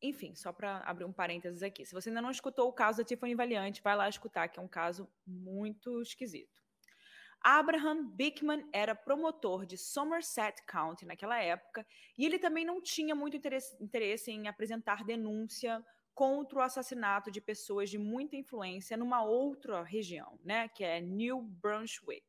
Enfim, 0.02 0.36
só 0.36 0.54
para 0.54 0.80
abrir 0.80 1.06
um 1.06 1.14
parênteses 1.14 1.64
aqui. 1.64 1.86
Se 1.86 1.94
você 1.94 2.10
ainda 2.10 2.22
não 2.22 2.30
escutou 2.32 2.68
o 2.68 2.74
caso 2.74 3.00
da 3.00 3.04
Tiffany 3.04 3.34
Valiante, 3.34 3.82
vai 3.82 3.96
lá 3.96 4.08
escutar, 4.08 4.48
que 4.48 4.60
é 4.60 4.62
um 4.62 4.68
caso 4.68 5.10
muito 5.26 6.02
esquisito. 6.02 6.62
Abraham 7.42 8.10
Bickman 8.10 8.68
era 8.74 8.96
promotor 8.96 9.66
de 9.66 9.78
Somerset 9.78 10.64
County 10.66 11.06
naquela 11.06 11.40
época 11.40 11.86
e 12.18 12.26
ele 12.26 12.40
também 12.40 12.66
não 12.66 12.82
tinha 12.82 13.16
muito 13.16 13.38
interesse, 13.38 13.82
interesse 13.82 14.32
em 14.32 14.48
apresentar 14.48 15.04
denúncia 15.04 15.84
contra 16.14 16.60
o 16.60 16.62
assassinato 16.62 17.30
de 17.30 17.40
pessoas 17.40 17.92
de 17.92 17.98
muita 17.98 18.36
influência 18.36 18.98
numa 18.98 19.24
outra 19.24 19.84
região, 19.84 20.40
né, 20.44 20.68
que 20.68 20.84
é 20.84 21.00
New 21.00 21.42
Brunswick. 21.42 22.26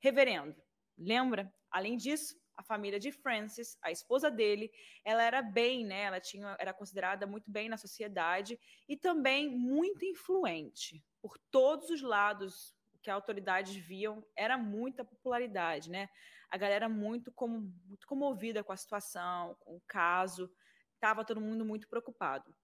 Reverendo, 0.00 0.60
lembra? 0.98 1.52
Além 1.70 1.96
disso, 1.96 2.36
a 2.56 2.62
família 2.62 2.98
de 2.98 3.10
Francis, 3.10 3.76
a 3.82 3.90
esposa 3.90 4.30
dele, 4.30 4.70
ela 5.04 5.22
era 5.22 5.42
bem, 5.42 5.84
né? 5.84 6.02
Ela 6.02 6.20
tinha, 6.20 6.56
era 6.58 6.72
considerada 6.72 7.26
muito 7.26 7.50
bem 7.50 7.68
na 7.68 7.76
sociedade 7.76 8.58
e 8.88 8.96
também 8.96 9.48
muito 9.50 10.04
influente 10.04 11.04
por 11.20 11.38
todos 11.50 11.90
os 11.90 12.02
lados 12.02 12.74
que 13.02 13.10
autoridades 13.10 13.74
viam 13.74 14.24
era 14.34 14.56
muita 14.56 15.04
popularidade, 15.04 15.90
né? 15.90 16.08
A 16.50 16.56
galera 16.56 16.88
muito, 16.88 17.32
como, 17.32 17.60
muito 17.86 18.06
comovida 18.06 18.62
com 18.62 18.72
a 18.72 18.76
situação, 18.76 19.56
com 19.60 19.76
o 19.76 19.82
caso, 19.86 20.50
estava 20.94 21.24
todo 21.24 21.40
mundo 21.40 21.64
muito 21.64 21.88
preocupado 21.88 22.54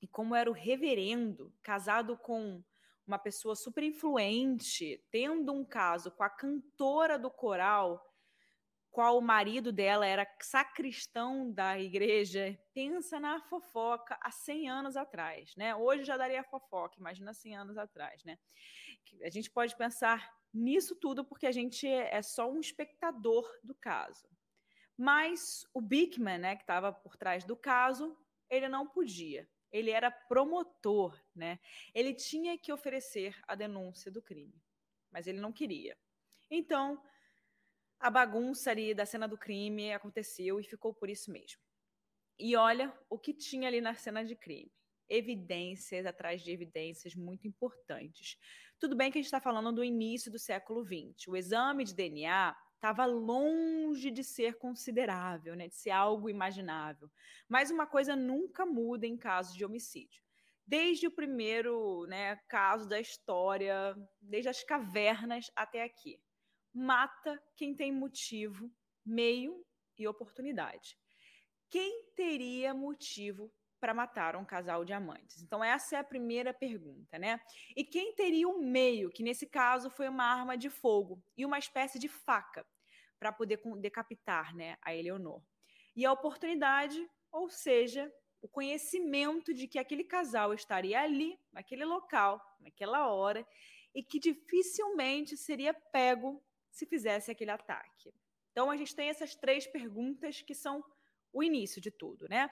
e 0.00 0.06
como 0.06 0.34
era 0.34 0.50
o 0.50 0.54
reverendo, 0.54 1.52
casado 1.62 2.16
com 2.16 2.62
uma 3.06 3.18
pessoa 3.18 3.54
super 3.54 3.82
influente, 3.82 5.04
tendo 5.10 5.52
um 5.52 5.64
caso 5.64 6.10
com 6.10 6.22
a 6.22 6.30
cantora 6.30 7.18
do 7.18 7.30
coral, 7.30 8.04
qual 8.96 9.18
o 9.18 9.20
marido 9.20 9.70
dela 9.70 10.06
era 10.06 10.26
sacristão 10.40 11.52
da 11.52 11.78
igreja. 11.78 12.58
Pensa 12.72 13.20
na 13.20 13.42
fofoca 13.42 14.18
há 14.22 14.30
100 14.30 14.70
anos 14.70 14.96
atrás, 14.96 15.54
né? 15.54 15.76
Hoje 15.76 16.02
já 16.02 16.16
daria 16.16 16.42
fofoca, 16.42 16.98
imagina 16.98 17.34
100 17.34 17.56
anos 17.58 17.76
atrás, 17.76 18.24
né? 18.24 18.38
A 19.22 19.28
gente 19.28 19.50
pode 19.50 19.76
pensar 19.76 20.34
nisso 20.50 20.96
tudo 20.96 21.26
porque 21.26 21.46
a 21.46 21.52
gente 21.52 21.86
é 21.86 22.22
só 22.22 22.50
um 22.50 22.58
espectador 22.58 23.46
do 23.62 23.74
caso. 23.74 24.26
Mas 24.96 25.66
o 25.74 25.80
Bickman, 25.82 26.38
né, 26.38 26.56
que 26.56 26.62
estava 26.62 26.90
por 26.90 27.18
trás 27.18 27.44
do 27.44 27.54
caso, 27.54 28.16
ele 28.48 28.66
não 28.66 28.86
podia. 28.86 29.46
Ele 29.70 29.90
era 29.90 30.10
promotor, 30.10 31.22
né? 31.34 31.58
Ele 31.94 32.14
tinha 32.14 32.56
que 32.56 32.72
oferecer 32.72 33.38
a 33.46 33.54
denúncia 33.54 34.10
do 34.10 34.22
crime, 34.22 34.58
mas 35.10 35.26
ele 35.26 35.38
não 35.38 35.52
queria. 35.52 35.98
Então, 36.50 36.98
a 37.98 38.10
bagunça 38.10 38.70
ali 38.70 38.94
da 38.94 39.06
cena 39.06 39.26
do 39.26 39.38
crime 39.38 39.92
aconteceu 39.92 40.60
e 40.60 40.64
ficou 40.64 40.94
por 40.94 41.08
isso 41.08 41.30
mesmo. 41.30 41.60
E 42.38 42.54
olha 42.54 42.92
o 43.08 43.18
que 43.18 43.32
tinha 43.32 43.68
ali 43.68 43.80
na 43.80 43.94
cena 43.94 44.24
de 44.24 44.36
crime. 44.36 44.70
Evidências 45.08 46.04
atrás 46.04 46.42
de 46.42 46.50
evidências 46.50 47.14
muito 47.14 47.46
importantes. 47.46 48.36
Tudo 48.78 48.94
bem 48.94 49.10
que 49.10 49.18
a 49.18 49.20
gente 49.20 49.26
está 49.26 49.40
falando 49.40 49.72
do 49.72 49.84
início 49.84 50.30
do 50.30 50.38
século 50.38 50.84
XX. 50.84 51.28
O 51.28 51.36
exame 51.36 51.84
de 51.84 51.94
DNA 51.94 52.54
estava 52.74 53.06
longe 53.06 54.10
de 54.10 54.22
ser 54.22 54.58
considerável, 54.58 55.56
né, 55.56 55.68
de 55.68 55.76
ser 55.76 55.90
algo 55.90 56.28
imaginável. 56.28 57.10
Mas 57.48 57.70
uma 57.70 57.86
coisa 57.86 58.14
nunca 58.14 58.66
muda 58.66 59.06
em 59.06 59.16
casos 59.16 59.54
de 59.56 59.64
homicídio. 59.64 60.22
Desde 60.66 61.06
o 61.06 61.10
primeiro 61.10 62.04
né, 62.06 62.36
caso 62.48 62.86
da 62.86 63.00
história, 63.00 63.96
desde 64.20 64.50
as 64.50 64.62
cavernas 64.62 65.50
até 65.56 65.82
aqui 65.82 66.20
mata 66.76 67.42
quem 67.56 67.74
tem 67.74 67.90
motivo, 67.90 68.70
meio 69.04 69.64
e 69.96 70.06
oportunidade. 70.06 70.98
Quem 71.70 72.04
teria 72.14 72.74
motivo 72.74 73.50
para 73.80 73.94
matar 73.94 74.36
um 74.36 74.44
casal 74.44 74.84
de 74.84 74.92
amantes? 74.92 75.42
Então, 75.42 75.64
essa 75.64 75.96
é 75.96 75.98
a 75.98 76.04
primeira 76.04 76.52
pergunta, 76.52 77.18
né? 77.18 77.40
E 77.74 77.82
quem 77.82 78.14
teria 78.14 78.46
o 78.46 78.62
meio, 78.62 79.10
que 79.10 79.22
nesse 79.22 79.46
caso 79.46 79.88
foi 79.88 80.06
uma 80.06 80.24
arma 80.24 80.56
de 80.56 80.68
fogo 80.68 81.22
e 81.34 81.46
uma 81.46 81.58
espécie 81.58 81.98
de 81.98 82.08
faca 82.08 82.66
para 83.18 83.32
poder 83.32 83.58
decapitar 83.78 84.54
né, 84.54 84.76
a 84.82 84.94
Eleonor? 84.94 85.42
E 85.94 86.04
a 86.04 86.12
oportunidade, 86.12 87.08
ou 87.32 87.48
seja, 87.48 88.12
o 88.42 88.48
conhecimento 88.48 89.54
de 89.54 89.66
que 89.66 89.78
aquele 89.78 90.04
casal 90.04 90.52
estaria 90.52 91.00
ali, 91.00 91.38
naquele 91.50 91.86
local, 91.86 92.38
naquela 92.60 93.08
hora, 93.08 93.46
e 93.94 94.02
que 94.02 94.18
dificilmente 94.18 95.38
seria 95.38 95.72
pego 95.72 96.44
se 96.76 96.84
fizesse 96.84 97.30
aquele 97.30 97.50
ataque. 97.50 98.12
Então 98.52 98.70
a 98.70 98.76
gente 98.76 98.94
tem 98.94 99.08
essas 99.08 99.34
três 99.34 99.66
perguntas 99.66 100.42
que 100.42 100.54
são 100.54 100.84
o 101.32 101.42
início 101.42 101.80
de 101.80 101.90
tudo, 101.90 102.28
né? 102.28 102.50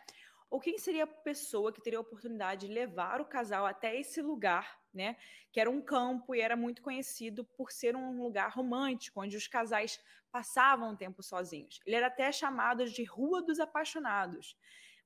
Ou 0.50 0.60
quem 0.60 0.78
seria 0.78 1.04
a 1.04 1.06
pessoa 1.06 1.72
que 1.72 1.82
teria 1.82 1.98
a 1.98 2.02
oportunidade 2.02 2.66
de 2.66 2.72
levar 2.72 3.20
o 3.20 3.26
casal 3.26 3.66
até 3.66 3.98
esse 3.98 4.22
lugar, 4.22 4.80
né? 4.92 5.16
Que 5.52 5.60
era 5.60 5.70
um 5.70 5.82
campo 5.82 6.34
e 6.34 6.40
era 6.40 6.56
muito 6.56 6.80
conhecido 6.80 7.44
por 7.44 7.70
ser 7.70 7.96
um 7.96 8.22
lugar 8.22 8.50
romântico, 8.50 9.20
onde 9.20 9.36
os 9.36 9.46
casais 9.46 10.00
passavam 10.32 10.92
um 10.92 10.96
tempo 10.96 11.22
sozinhos. 11.22 11.80
Ele 11.84 11.96
era 11.96 12.06
até 12.06 12.32
chamado 12.32 12.88
de 12.88 13.04
Rua 13.04 13.42
dos 13.42 13.60
Apaixonados. 13.60 14.56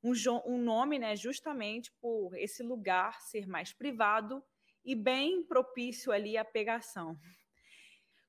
Um, 0.02 0.12
um 0.46 0.58
nome, 0.58 0.98
né, 0.98 1.16
justamente 1.16 1.90
por 2.00 2.36
esse 2.36 2.62
lugar 2.62 3.20
ser 3.20 3.48
mais 3.48 3.72
privado 3.72 4.44
e 4.84 4.94
bem 4.94 5.42
propício 5.42 6.12
ali 6.12 6.36
à 6.36 6.44
pegação. 6.44 7.18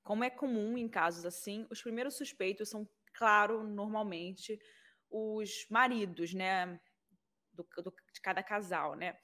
Como 0.09 0.23
é 0.23 0.29
comum 0.31 0.75
em 0.75 0.89
casos 0.89 1.23
assim, 1.23 1.67
os 1.69 1.83
primeiros 1.83 2.15
suspeitos 2.15 2.67
são, 2.67 2.89
claro, 3.13 3.61
normalmente 3.61 4.59
os 5.07 5.67
maridos, 5.69 6.33
né, 6.33 6.79
do, 7.53 7.63
do, 7.83 7.93
de 8.11 8.19
cada 8.19 8.41
casal, 8.41 8.95
né, 8.95 9.19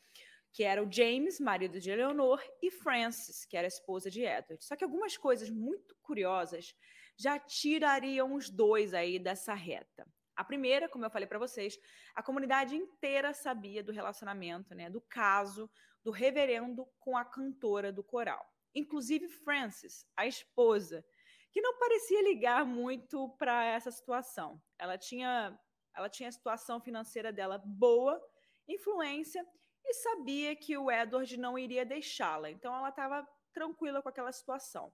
que 0.54 0.64
era 0.64 0.84
o 0.84 0.92
James, 0.92 1.40
marido 1.40 1.80
de 1.80 1.90
Eleanor, 1.90 2.40
e 2.62 2.70
Frances, 2.70 3.46
que 3.46 3.58
era 3.58 3.66
a 3.66 3.68
esposa 3.68 4.12
de 4.12 4.22
Edward. 4.22 4.64
Só 4.64 4.76
que 4.76 4.84
algumas 4.84 5.18
coisas 5.18 5.50
muito 5.50 5.96
curiosas 6.04 6.76
já 7.18 7.40
tirariam 7.40 8.36
os 8.36 8.52
dois 8.52 8.94
aí 8.94 9.18
dessa 9.18 9.56
reta. 9.56 10.08
A 10.36 10.44
primeira, 10.44 10.88
como 10.88 11.04
eu 11.04 11.10
falei 11.10 11.28
para 11.28 11.40
vocês, 11.40 11.80
a 12.14 12.22
comunidade 12.22 12.76
inteira 12.76 13.34
sabia 13.34 13.84
do 13.84 13.92
relacionamento, 13.92 14.76
né, 14.76 14.88
do 14.88 15.02
caso 15.02 15.68
do 16.04 16.12
reverendo 16.12 16.86
com 17.00 17.18
a 17.18 17.26
cantora 17.26 17.92
do 17.92 18.04
coral 18.04 18.55
inclusive 18.76 19.28
Frances, 19.30 20.06
a 20.16 20.28
esposa, 20.28 21.04
que 21.52 21.62
não 21.62 21.80
parecia 21.80 22.22
ligar 22.22 22.66
muito 22.66 23.30
para 23.38 23.64
essa 23.64 23.90
situação. 23.90 24.62
Ela 24.78 24.98
tinha, 24.98 25.58
ela 25.96 26.10
tinha 26.10 26.28
a 26.28 26.32
situação 26.32 26.82
financeira 26.82 27.32
dela 27.32 27.58
boa, 27.58 28.22
influência 28.68 29.46
e 29.86 29.94
sabia 29.94 30.56
que 30.56 30.78
o 30.78 30.92
Edward 30.92 31.38
não 31.38 31.58
iria 31.58 31.86
deixá-la. 31.86 32.52
Então 32.52 32.76
ela 32.76 32.90
estava 32.90 33.26
tranquila 33.54 34.02
com 34.02 34.10
aquela 34.10 34.34
situação. 34.34 34.92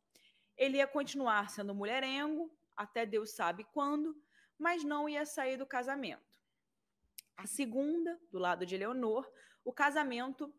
Ele 0.56 0.78
ia 0.78 0.86
continuar 0.86 1.50
sendo 1.50 1.74
mulherengo, 1.74 2.56
até 2.76 3.06
Deus 3.08 3.32
sabe 3.32 3.64
quando, 3.74 4.16
mas 4.58 4.84
não 4.84 5.10
ia 5.10 5.26
sair 5.26 5.58
do 5.58 5.66
casamento. 5.66 6.40
A 7.36 7.48
segunda, 7.48 8.20
do 8.30 8.38
lado 8.38 8.68
de 8.68 8.78
Leonor, 8.78 9.28
o 9.66 9.74
casamento 9.74 10.54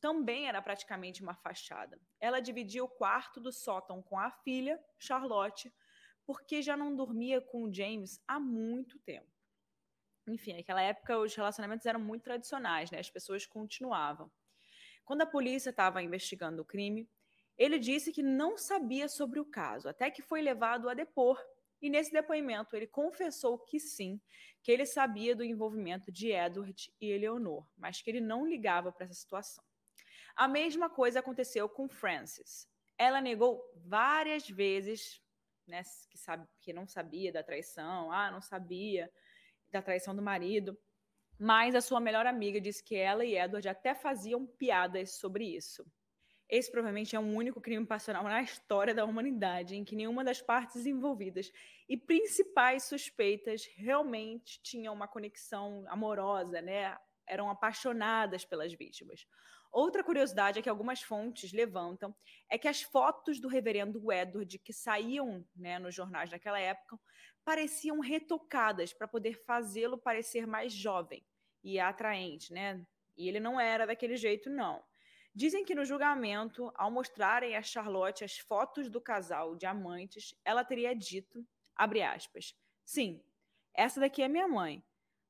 também 0.00 0.48
era 0.48 0.62
praticamente 0.62 1.22
uma 1.22 1.34
fachada. 1.34 2.00
Ela 2.20 2.40
dividia 2.40 2.82
o 2.82 2.88
quarto 2.88 3.40
do 3.40 3.52
sótão 3.52 4.02
com 4.02 4.18
a 4.18 4.30
filha, 4.30 4.82
Charlotte, 4.98 5.72
porque 6.26 6.62
já 6.62 6.76
não 6.76 6.94
dormia 6.94 7.40
com 7.40 7.64
o 7.64 7.72
James 7.72 8.22
há 8.26 8.38
muito 8.38 8.98
tempo. 8.98 9.26
Enfim, 10.26 10.54
naquela 10.54 10.82
época 10.82 11.18
os 11.18 11.34
relacionamentos 11.34 11.86
eram 11.86 12.00
muito 12.00 12.22
tradicionais, 12.22 12.90
né? 12.90 12.98
As 12.98 13.10
pessoas 13.10 13.46
continuavam. 13.46 14.30
Quando 15.04 15.22
a 15.22 15.26
polícia 15.26 15.70
estava 15.70 16.02
investigando 16.02 16.62
o 16.62 16.64
crime, 16.64 17.08
ele 17.56 17.78
disse 17.78 18.12
que 18.12 18.22
não 18.22 18.56
sabia 18.56 19.08
sobre 19.08 19.40
o 19.40 19.44
caso, 19.44 19.88
até 19.88 20.10
que 20.10 20.22
foi 20.22 20.42
levado 20.42 20.88
a 20.88 20.94
depor. 20.94 21.42
E 21.80 21.88
nesse 21.88 22.12
depoimento 22.12 22.76
ele 22.76 22.86
confessou 22.86 23.58
que 23.58 23.80
sim, 23.80 24.20
que 24.62 24.70
ele 24.70 24.84
sabia 24.84 25.34
do 25.34 25.44
envolvimento 25.44 26.12
de 26.12 26.30
Edward 26.30 26.92
e 27.00 27.10
Eleonor, 27.10 27.66
mas 27.76 28.02
que 28.02 28.10
ele 28.10 28.20
não 28.20 28.46
ligava 28.46 28.92
para 28.92 29.06
essa 29.06 29.14
situação. 29.14 29.64
A 30.38 30.46
mesma 30.46 30.88
coisa 30.88 31.18
aconteceu 31.18 31.68
com 31.68 31.88
Frances. 31.88 32.70
Ela 32.96 33.20
negou 33.20 33.60
várias 33.74 34.48
vezes, 34.48 35.20
né, 35.66 35.82
que, 36.08 36.16
sabe, 36.16 36.46
que 36.60 36.72
não 36.72 36.86
sabia 36.86 37.32
da 37.32 37.42
traição, 37.42 38.12
ah, 38.12 38.30
não 38.30 38.40
sabia 38.40 39.10
da 39.68 39.82
traição 39.82 40.14
do 40.14 40.22
marido, 40.22 40.78
mas 41.36 41.74
a 41.74 41.80
sua 41.80 41.98
melhor 41.98 42.24
amiga 42.24 42.60
disse 42.60 42.84
que 42.84 42.94
ela 42.94 43.24
e 43.24 43.36
Edward 43.36 43.68
até 43.68 43.96
faziam 43.96 44.46
piadas 44.46 45.18
sobre 45.18 45.44
isso. 45.56 45.84
Esse 46.48 46.70
provavelmente 46.70 47.16
é 47.16 47.18
o 47.18 47.22
um 47.22 47.34
único 47.34 47.60
crime 47.60 47.84
passional 47.84 48.22
na 48.22 48.40
história 48.40 48.94
da 48.94 49.04
humanidade 49.04 49.74
em 49.74 49.84
que 49.84 49.96
nenhuma 49.96 50.22
das 50.22 50.40
partes 50.40 50.86
envolvidas 50.86 51.50
e 51.88 51.96
principais 51.96 52.84
suspeitas 52.84 53.68
realmente 53.74 54.62
tinham 54.62 54.94
uma 54.94 55.08
conexão 55.08 55.84
amorosa, 55.88 56.62
né? 56.62 56.96
Eram 57.26 57.50
apaixonadas 57.50 58.44
pelas 58.44 58.72
vítimas. 58.72 59.26
Outra 59.70 60.02
curiosidade 60.02 60.58
é 60.58 60.62
que 60.62 60.68
algumas 60.68 61.02
fontes 61.02 61.52
levantam 61.52 62.14
é 62.48 62.56
que 62.56 62.68
as 62.68 62.82
fotos 62.82 63.38
do 63.38 63.48
reverendo 63.48 64.10
Edward 64.10 64.58
que 64.58 64.72
saíam 64.72 65.46
né, 65.54 65.78
nos 65.78 65.94
jornais 65.94 66.30
naquela 66.30 66.58
época 66.58 66.98
pareciam 67.44 68.00
retocadas 68.00 68.92
para 68.92 69.08
poder 69.08 69.34
fazê-lo 69.44 69.98
parecer 69.98 70.46
mais 70.46 70.72
jovem 70.72 71.24
e 71.62 71.78
atraente, 71.78 72.52
né? 72.52 72.84
E 73.16 73.28
ele 73.28 73.40
não 73.40 73.60
era 73.60 73.86
daquele 73.86 74.16
jeito, 74.16 74.48
não. 74.48 74.82
Dizem 75.34 75.64
que 75.64 75.74
no 75.74 75.84
julgamento, 75.84 76.72
ao 76.74 76.90
mostrarem 76.90 77.56
a 77.56 77.62
Charlotte 77.62 78.24
as 78.24 78.38
fotos 78.38 78.88
do 78.88 79.00
casal 79.00 79.54
de 79.54 79.66
amantes, 79.66 80.34
ela 80.44 80.64
teria 80.64 80.94
dito, 80.94 81.46
abre 81.76 82.02
aspas, 82.02 82.56
sim, 82.84 83.22
essa 83.74 84.00
daqui 84.00 84.22
é 84.22 84.28
minha 84.28 84.48
mãe, 84.48 84.82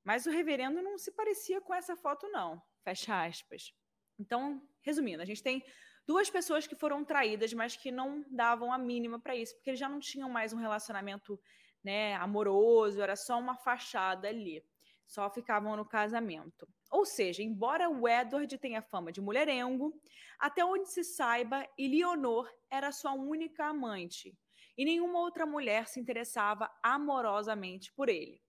mas 0.03 0.27
o 0.27 0.31
reverendo 0.31 0.81
não 0.81 0.97
se 0.97 1.13
parecia 1.13 1.61
com 1.61 1.75
essa 1.75 1.97
foto, 1.97 2.29
não, 2.29 2.63
fecha 2.83 3.25
aspas. 3.25 3.75
Então, 4.19 4.61
resumindo, 4.83 5.23
a 5.23 5.25
gente 5.25 5.43
tem 5.43 5.65
duas 6.07 6.29
pessoas 6.29 6.67
que 6.67 6.75
foram 6.75 7.05
traídas, 7.05 7.53
mas 7.53 7.77
que 7.77 7.91
não 7.91 8.25
davam 8.31 8.73
a 8.73 8.79
mínima 8.79 9.21
para 9.21 9.37
isso, 9.37 9.55
porque 9.55 9.71
eles 9.71 9.81
já 9.81 9.89
não 9.89 10.01
tinham 10.01 10.29
mais 10.29 10.53
um 10.53 10.57
relacionamento 10.57 11.39
né, 11.85 12.15
amoroso, 12.17 13.01
era 13.01 13.15
só 13.15 13.39
uma 13.39 13.57
fachada 13.57 14.29
ali. 14.29 14.65
Só 15.07 15.31
ficavam 15.31 15.77
no 15.77 15.87
casamento. 15.87 16.69
Ou 16.91 17.05
seja, 17.05 17.43
embora 17.43 17.89
o 17.89 18.09
Edward 18.09 18.59
tenha 18.59 18.83
fama 18.83 19.13
de 19.13 19.21
mulherengo, 19.21 19.99
até 20.39 20.65
onde 20.65 20.91
se 20.91 21.05
saiba, 21.05 21.67
Eleonor 21.79 22.51
era 22.71 22.93
sua 22.93 23.13
única 23.13 23.67
amante 23.67 24.37
e 24.77 24.85
nenhuma 24.85 25.19
outra 25.19 25.45
mulher 25.45 25.89
se 25.89 25.99
interessava 25.99 26.71
amorosamente 26.83 27.93
por 27.93 28.09
ele. 28.09 28.41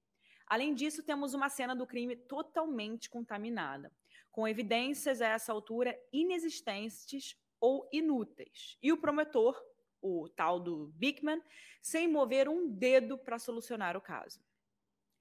Além 0.47 0.73
disso, 0.73 1.03
temos 1.03 1.33
uma 1.33 1.49
cena 1.49 1.75
do 1.75 1.88
crime 1.88 2.15
totalmente 2.15 3.09
contaminada 3.09 3.91
com 4.31 4.48
evidências 4.48 5.21
a 5.21 5.27
essa 5.27 5.51
altura 5.51 6.00
inexistentes 6.12 7.36
ou 7.59 7.88
inúteis. 7.91 8.77
E 8.81 8.91
o 8.91 8.98
promotor, 8.98 9.62
o 10.01 10.29
tal 10.29 10.59
do 10.59 10.88
Bigman, 10.95 11.41
sem 11.81 12.07
mover 12.07 12.48
um 12.48 12.69
dedo 12.69 13.17
para 13.17 13.39
solucionar 13.39 13.98
o 13.98 14.01
caso. 14.01 14.41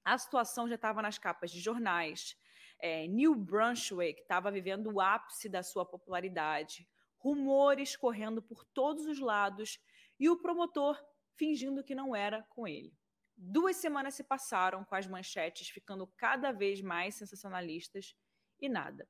A 0.03 0.17
situação 0.17 0.67
já 0.67 0.75
estava 0.75 1.01
nas 1.01 1.17
capas 1.17 1.51
de 1.51 1.59
jornais. 1.59 2.37
É, 2.79 3.07
New 3.07 3.35
Brunswick 3.35 4.21
estava 4.21 4.49
vivendo 4.49 4.87
o 4.87 5.01
ápice 5.01 5.49
da 5.49 5.61
sua 5.61 5.85
popularidade, 5.85 6.87
rumores 7.17 7.95
correndo 7.95 8.41
por 8.41 8.63
todos 8.63 9.05
os 9.05 9.19
lados 9.19 9.79
e 10.17 10.29
o 10.29 10.37
promotor 10.37 10.97
fingindo 11.35 11.83
que 11.83 11.93
não 11.93 12.15
era 12.15 12.43
com 12.49 12.67
ele. 12.67 12.93
Duas 13.35 13.77
semanas 13.77 14.15
se 14.15 14.23
passaram 14.23 14.83
com 14.83 14.95
as 14.95 15.07
manchetes 15.07 15.69
ficando 15.69 16.07
cada 16.17 16.51
vez 16.51 16.81
mais 16.81 17.15
sensacionalistas 17.15 18.15
e 18.61 18.69
nada. 18.69 19.07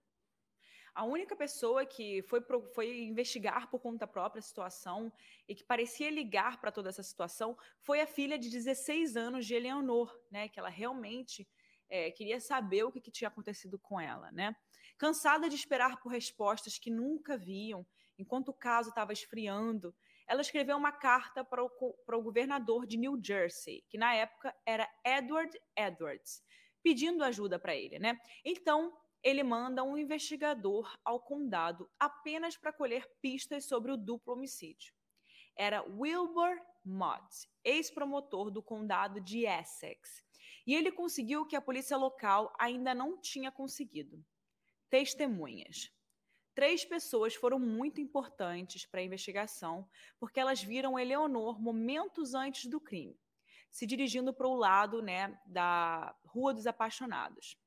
A 0.94 1.06
única 1.06 1.36
pessoa 1.36 1.86
que 1.86 2.22
foi, 2.24 2.42
foi 2.74 3.04
investigar 3.04 3.70
por 3.70 3.80
conta 3.80 4.06
própria 4.08 4.40
a 4.40 4.44
situação 4.44 5.12
e 5.48 5.56
que 5.56 5.64
parecia 5.64 6.10
ligar 6.10 6.60
para 6.60 6.72
toda 6.72 6.90
essa 6.90 7.04
situação 7.04 7.58
foi 7.82 8.02
a 8.02 8.08
filha 8.08 8.38
de 8.38 8.50
16 8.50 9.16
anos 9.16 9.46
de 9.46 9.56
Eleanor, 9.56 10.14
né? 10.30 10.50
Que 10.50 10.60
ela 10.60 10.70
realmente 10.70 11.48
é, 11.90 12.12
queria 12.12 12.40
saber 12.40 12.84
o 12.84 12.92
que, 12.92 13.00
que, 13.00 13.12
tinha 13.12 13.28
acontecido 13.28 13.80
com 13.80 14.00
ela, 14.00 14.32
né? 14.32 14.56
Cansada 14.98 15.48
de 15.48 15.56
esperar 15.56 16.02
por 16.02 16.12
respostas 16.12 16.78
que 16.78 16.92
nunca 16.92 17.38
viam, 17.38 17.86
enquanto 18.18 18.50
o 18.50 18.54
caso 18.54 18.90
estava 18.90 19.14
esfriando, 19.14 19.96
ela 20.28 20.42
escreveu 20.42 20.78
uma 20.78 20.92
carta 20.92 21.44
para 21.44 21.64
o, 21.64 21.70
para 22.06 22.18
o 22.18 22.22
governador 22.22 22.86
de 22.86 22.98
New 22.98 23.20
Jersey, 23.24 23.84
que 23.90 23.98
na 23.98 24.14
época 24.14 24.54
era 24.66 24.88
Edward 25.04 25.58
Edwards, 25.76 26.44
pedindo 26.84 27.24
ajuda 27.24 27.58
para 27.58 27.76
ele, 27.76 27.98
né? 27.98 28.20
Então, 28.46 28.96
ele 29.24 29.44
manda 29.44 29.84
um 29.84 29.98
investigador 29.98 30.98
ao 31.04 31.20
condado 31.20 31.90
apenas 32.00 32.56
para 32.56 32.74
colher 32.74 33.08
pistas 33.22 33.66
sobre 33.66 33.92
o 33.92 33.98
duplo 33.98 34.34
homicídio. 34.34 34.94
Era 35.58 35.84
Wilbur 35.84 36.58
Mott, 36.86 37.50
ex-promotor 37.64 38.50
do 38.50 38.64
condado 38.64 39.20
de 39.20 39.46
Essex, 39.46 40.24
e 40.66 40.74
ele 40.74 40.92
conseguiu 40.92 41.42
o 41.42 41.46
que 41.46 41.56
a 41.56 41.62
polícia 41.62 41.98
local 41.98 42.54
ainda 42.58 42.96
não 42.96 43.20
tinha 43.20 43.52
conseguido: 43.52 44.24
testemunhas. 44.90 45.92
Três 46.56 46.84
pessoas 46.86 47.36
foram 47.36 47.60
muito 47.60 48.02
importantes 48.02 48.86
para 48.86 49.00
a 49.02 49.04
investigação, 49.04 49.88
porque 50.20 50.40
elas 50.40 50.62
viram 50.62 50.98
Eleonor 50.98 51.62
momentos 51.62 52.34
antes 52.34 52.66
do 52.70 52.80
crime, 52.80 53.18
se 53.70 53.86
dirigindo 53.86 54.34
para 54.34 54.48
o 54.48 54.56
lado 54.56 55.02
né, 55.02 55.40
da 55.46 56.16
Rua 56.26 56.54
dos 56.54 56.68
Apaixonados. 56.68 57.58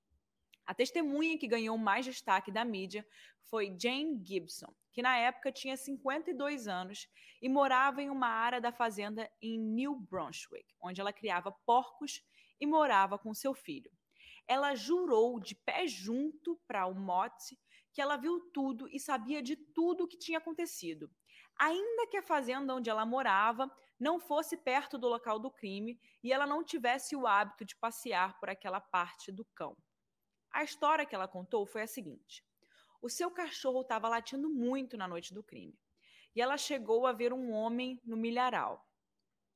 A 0.72 0.74
testemunha 0.74 1.36
que 1.36 1.46
ganhou 1.46 1.76
mais 1.76 2.06
destaque 2.06 2.50
da 2.50 2.64
mídia 2.64 3.06
foi 3.42 3.76
Jane 3.78 4.18
Gibson, 4.24 4.74
que 4.90 5.02
na 5.02 5.18
época 5.18 5.52
tinha 5.52 5.76
52 5.76 6.66
anos 6.66 7.10
e 7.42 7.46
morava 7.46 8.00
em 8.00 8.08
uma 8.08 8.28
área 8.28 8.58
da 8.58 8.72
fazenda 8.72 9.30
em 9.42 9.58
New 9.58 9.94
Brunswick, 9.94 10.64
onde 10.80 10.98
ela 10.98 11.12
criava 11.12 11.52
porcos 11.66 12.22
e 12.58 12.64
morava 12.64 13.18
com 13.18 13.34
seu 13.34 13.52
filho. 13.52 13.92
Ela 14.48 14.74
jurou 14.74 15.38
de 15.38 15.54
pé 15.54 15.86
junto 15.86 16.58
para 16.66 16.86
o 16.86 16.94
Mott 16.94 17.54
que 17.92 18.00
ela 18.00 18.16
viu 18.16 18.40
tudo 18.50 18.88
e 18.88 18.98
sabia 18.98 19.42
de 19.42 19.56
tudo 19.56 20.04
o 20.04 20.08
que 20.08 20.16
tinha 20.16 20.38
acontecido. 20.38 21.10
Ainda 21.60 22.06
que 22.06 22.16
a 22.16 22.22
fazenda 22.22 22.74
onde 22.74 22.88
ela 22.88 23.04
morava 23.04 23.70
não 24.00 24.18
fosse 24.18 24.56
perto 24.56 24.96
do 24.96 25.06
local 25.06 25.38
do 25.38 25.50
crime 25.50 26.00
e 26.24 26.32
ela 26.32 26.46
não 26.46 26.64
tivesse 26.64 27.14
o 27.14 27.26
hábito 27.26 27.62
de 27.62 27.76
passear 27.76 28.40
por 28.40 28.48
aquela 28.48 28.80
parte 28.80 29.30
do 29.30 29.44
cão. 29.54 29.76
A 30.52 30.62
história 30.62 31.06
que 31.06 31.14
ela 31.14 31.26
contou 31.26 31.64
foi 31.66 31.82
a 31.82 31.87
seguinte: 31.87 32.44
o 33.00 33.09
seu 33.09 33.30
cachorro 33.30 33.80
estava 33.80 34.09
latindo 34.09 34.49
muito 34.49 34.97
na 34.97 35.09
noite 35.09 35.32
do 35.32 35.42
crime 35.42 35.78
e 36.35 36.40
ela 36.40 36.56
chegou 36.56 37.06
a 37.06 37.12
ver 37.12 37.32
um 37.32 37.50
homem 37.52 38.00
no 38.04 38.16
milharal. 38.16 38.87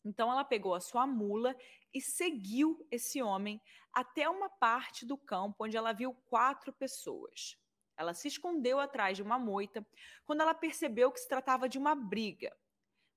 Então 0.04 0.30
ela 0.30 0.44
pegou 0.44 0.74
a 0.74 0.80
sua 0.80 1.06
mula 1.06 1.56
e 1.92 2.00
seguiu 2.00 2.86
esse 2.90 3.22
homem 3.22 3.60
até 3.92 4.28
uma 4.28 4.48
parte 4.48 5.04
do 5.04 5.16
campo 5.16 5.64
onde 5.64 5.76
ela 5.76 5.92
viu 5.92 6.14
quatro 6.28 6.72
pessoas. 6.72 7.58
Ela 7.96 8.14
se 8.14 8.28
escondeu 8.28 8.78
atrás 8.78 9.16
de 9.16 9.22
uma 9.22 9.38
moita 9.38 9.84
quando 10.24 10.42
ela 10.42 10.54
percebeu 10.54 11.10
que 11.10 11.18
se 11.18 11.28
tratava 11.28 11.68
de 11.68 11.78
uma 11.78 11.94
briga, 11.94 12.54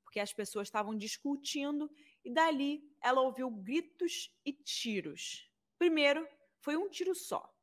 porque 0.04 0.20
as 0.20 0.34
pessoas 0.34 0.68
estavam 0.68 0.98
discutindo 0.98 1.92
e 2.24 2.32
dali 2.32 2.82
ela 3.02 3.22
ouviu 3.22 3.50
gritos 3.52 4.34
e 4.46 4.54
tiros. 4.54 5.52
Primeiro 5.78 6.28
foi 6.60 6.78
um 6.78 6.90
tiro 6.90 7.14
só, 7.14 7.54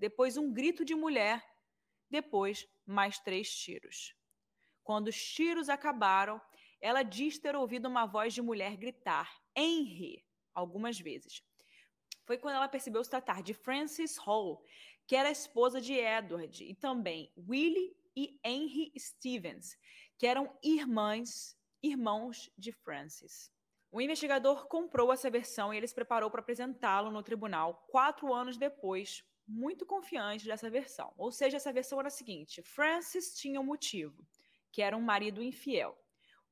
depois 0.00 0.38
um 0.38 0.50
grito 0.50 0.82
de 0.82 0.94
mulher, 0.94 1.46
depois 2.08 2.66
mais 2.86 3.18
três 3.18 3.54
tiros. 3.54 4.16
Quando 4.82 5.08
os 5.08 5.22
tiros 5.22 5.68
acabaram, 5.68 6.40
ela 6.80 7.02
diz 7.02 7.38
ter 7.38 7.54
ouvido 7.54 7.86
uma 7.86 8.06
voz 8.06 8.32
de 8.32 8.40
mulher 8.40 8.78
gritar 8.78 9.30
Henry 9.54 10.24
algumas 10.54 10.98
vezes. 10.98 11.44
Foi 12.24 12.38
quando 12.38 12.54
ela 12.54 12.66
percebeu 12.66 13.04
se 13.04 13.10
tratar 13.10 13.42
de 13.42 13.52
Frances 13.52 14.16
Hall, 14.16 14.64
que 15.06 15.14
era 15.14 15.30
esposa 15.30 15.82
de 15.82 15.92
Edward, 15.92 16.64
e 16.64 16.74
também 16.74 17.30
Willie 17.36 17.94
e 18.16 18.40
Henry 18.42 18.90
Stevens, 18.98 19.76
que 20.16 20.26
eram 20.26 20.56
irmãs, 20.62 21.58
irmãos 21.82 22.50
de 22.56 22.72
Frances. 22.72 23.52
O 23.92 24.00
investigador 24.00 24.66
comprou 24.66 25.12
essa 25.12 25.28
versão 25.28 25.74
e 25.74 25.76
ele 25.76 25.86
se 25.86 25.94
preparou 25.94 26.30
para 26.30 26.40
apresentá-lo 26.40 27.10
no 27.10 27.22
tribunal 27.22 27.86
quatro 27.90 28.32
anos 28.32 28.56
depois, 28.56 29.22
muito 29.50 29.84
confiante 29.84 30.46
dessa 30.46 30.70
versão. 30.70 31.12
Ou 31.18 31.32
seja, 31.32 31.56
essa 31.56 31.72
versão 31.72 31.98
era 31.98 32.08
a 32.08 32.10
seguinte: 32.10 32.62
Francis 32.62 33.34
tinha 33.34 33.60
um 33.60 33.64
motivo, 33.64 34.24
que 34.70 34.80
era 34.80 34.96
um 34.96 35.02
marido 35.02 35.42
infiel. 35.42 35.98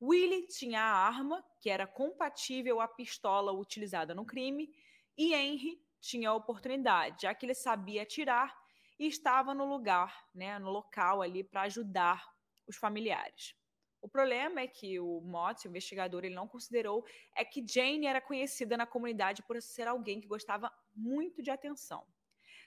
Willie 0.01 0.47
tinha 0.47 0.81
a 0.81 1.07
arma, 1.07 1.43
que 1.59 1.69
era 1.69 1.87
compatível 1.87 2.79
à 2.79 2.87
pistola 2.87 3.51
utilizada 3.51 4.13
no 4.13 4.25
crime, 4.25 4.73
e 5.17 5.33
Henry 5.33 5.81
tinha 5.99 6.29
a 6.29 6.33
oportunidade, 6.33 7.23
já 7.23 7.33
que 7.33 7.45
ele 7.45 7.53
sabia 7.53 8.03
atirar 8.03 8.57
e 8.97 9.07
estava 9.07 9.53
no 9.53 9.65
lugar, 9.65 10.29
né, 10.33 10.57
no 10.59 10.69
local 10.69 11.21
ali 11.21 11.43
para 11.43 11.63
ajudar 11.63 12.25
os 12.67 12.77
familiares. 12.77 13.55
O 14.01 14.07
problema 14.07 14.61
é 14.61 14.67
que 14.67 14.99
o 14.99 15.19
Mott, 15.21 15.65
o 15.65 15.69
investigador, 15.69 16.23
ele 16.23 16.35
não 16.35 16.47
considerou 16.47 17.05
é 17.35 17.43
que 17.43 17.65
Jane 17.65 18.05
era 18.05 18.21
conhecida 18.21 18.77
na 18.77 18.85
comunidade 18.85 19.43
por 19.43 19.61
ser 19.61 19.87
alguém 19.87 20.21
que 20.21 20.27
gostava 20.27 20.71
muito 20.95 21.41
de 21.41 21.51
atenção. 21.51 22.05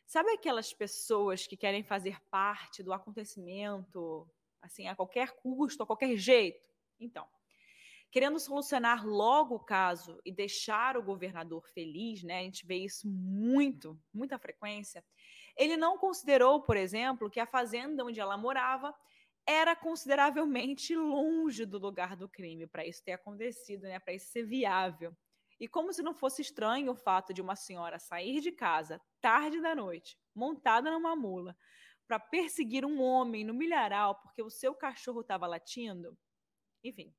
Sabe 0.07 0.33
aquelas 0.33 0.73
pessoas 0.73 1.47
que 1.47 1.57
querem 1.57 1.83
fazer 1.83 2.21
parte 2.31 2.83
do 2.83 2.93
acontecimento, 2.93 4.29
assim, 4.61 4.87
a 4.87 4.95
qualquer 4.95 5.33
custo, 5.33 5.83
a 5.83 5.87
qualquer 5.87 6.17
jeito? 6.17 6.69
Então, 7.01 7.27
querendo 8.11 8.39
solucionar 8.39 9.07
logo 9.07 9.55
o 9.55 9.65
caso 9.65 10.21
e 10.23 10.31
deixar 10.31 10.99
o 10.99 11.03
governador 11.03 11.67
feliz, 11.71 12.23
né? 12.23 12.41
A 12.41 12.43
gente 12.43 12.67
vê 12.67 12.77
isso 12.77 13.09
muito, 13.09 13.99
muita 14.13 14.39
frequência. 14.39 15.03
Ele 15.57 15.79
não 15.79 15.97
considerou, 15.97 16.63
por 16.63 16.77
exemplo, 16.77 17.31
que 17.31 17.41
a 17.41 17.47
fazenda 17.47 18.05
onde 18.05 18.21
ela 18.21 18.37
morava 18.37 18.95
era 19.47 19.75
consideravelmente 19.75 20.95
longe 20.97 21.65
do 21.65 21.79
lugar 21.79 22.15
do 22.15 22.29
crime 22.29 22.67
para 22.67 22.87
isso 22.87 23.03
ter 23.03 23.13
acontecido, 23.13 23.85
né? 23.85 23.99
Para 23.99 24.13
isso 24.13 24.31
ser 24.31 24.45
viável. 24.45 25.17
E 25.63 25.69
como 25.69 25.93
se 25.93 26.03
não 26.03 26.13
fosse 26.13 26.43
estranho 26.43 26.91
o 26.91 26.97
fato 26.97 27.33
de 27.33 27.41
uma 27.41 27.55
senhora 27.55 27.97
sair 27.97 28.41
de 28.41 28.51
casa 28.51 29.01
tarde 29.21 29.61
da 29.61 29.77
noite, 29.77 30.19
montada 30.35 30.91
numa 30.91 31.15
mula, 31.15 31.57
para 32.05 32.19
perseguir 32.19 32.85
um 32.85 33.01
homem 33.01 33.45
no 33.45 33.55
milharal 33.55 34.17
porque 34.17 34.43
o 34.43 34.51
seu 34.51 34.75
cachorro 34.75 35.21
estava 35.21 35.47
latindo. 35.47 36.19
Enfim, 36.83 37.15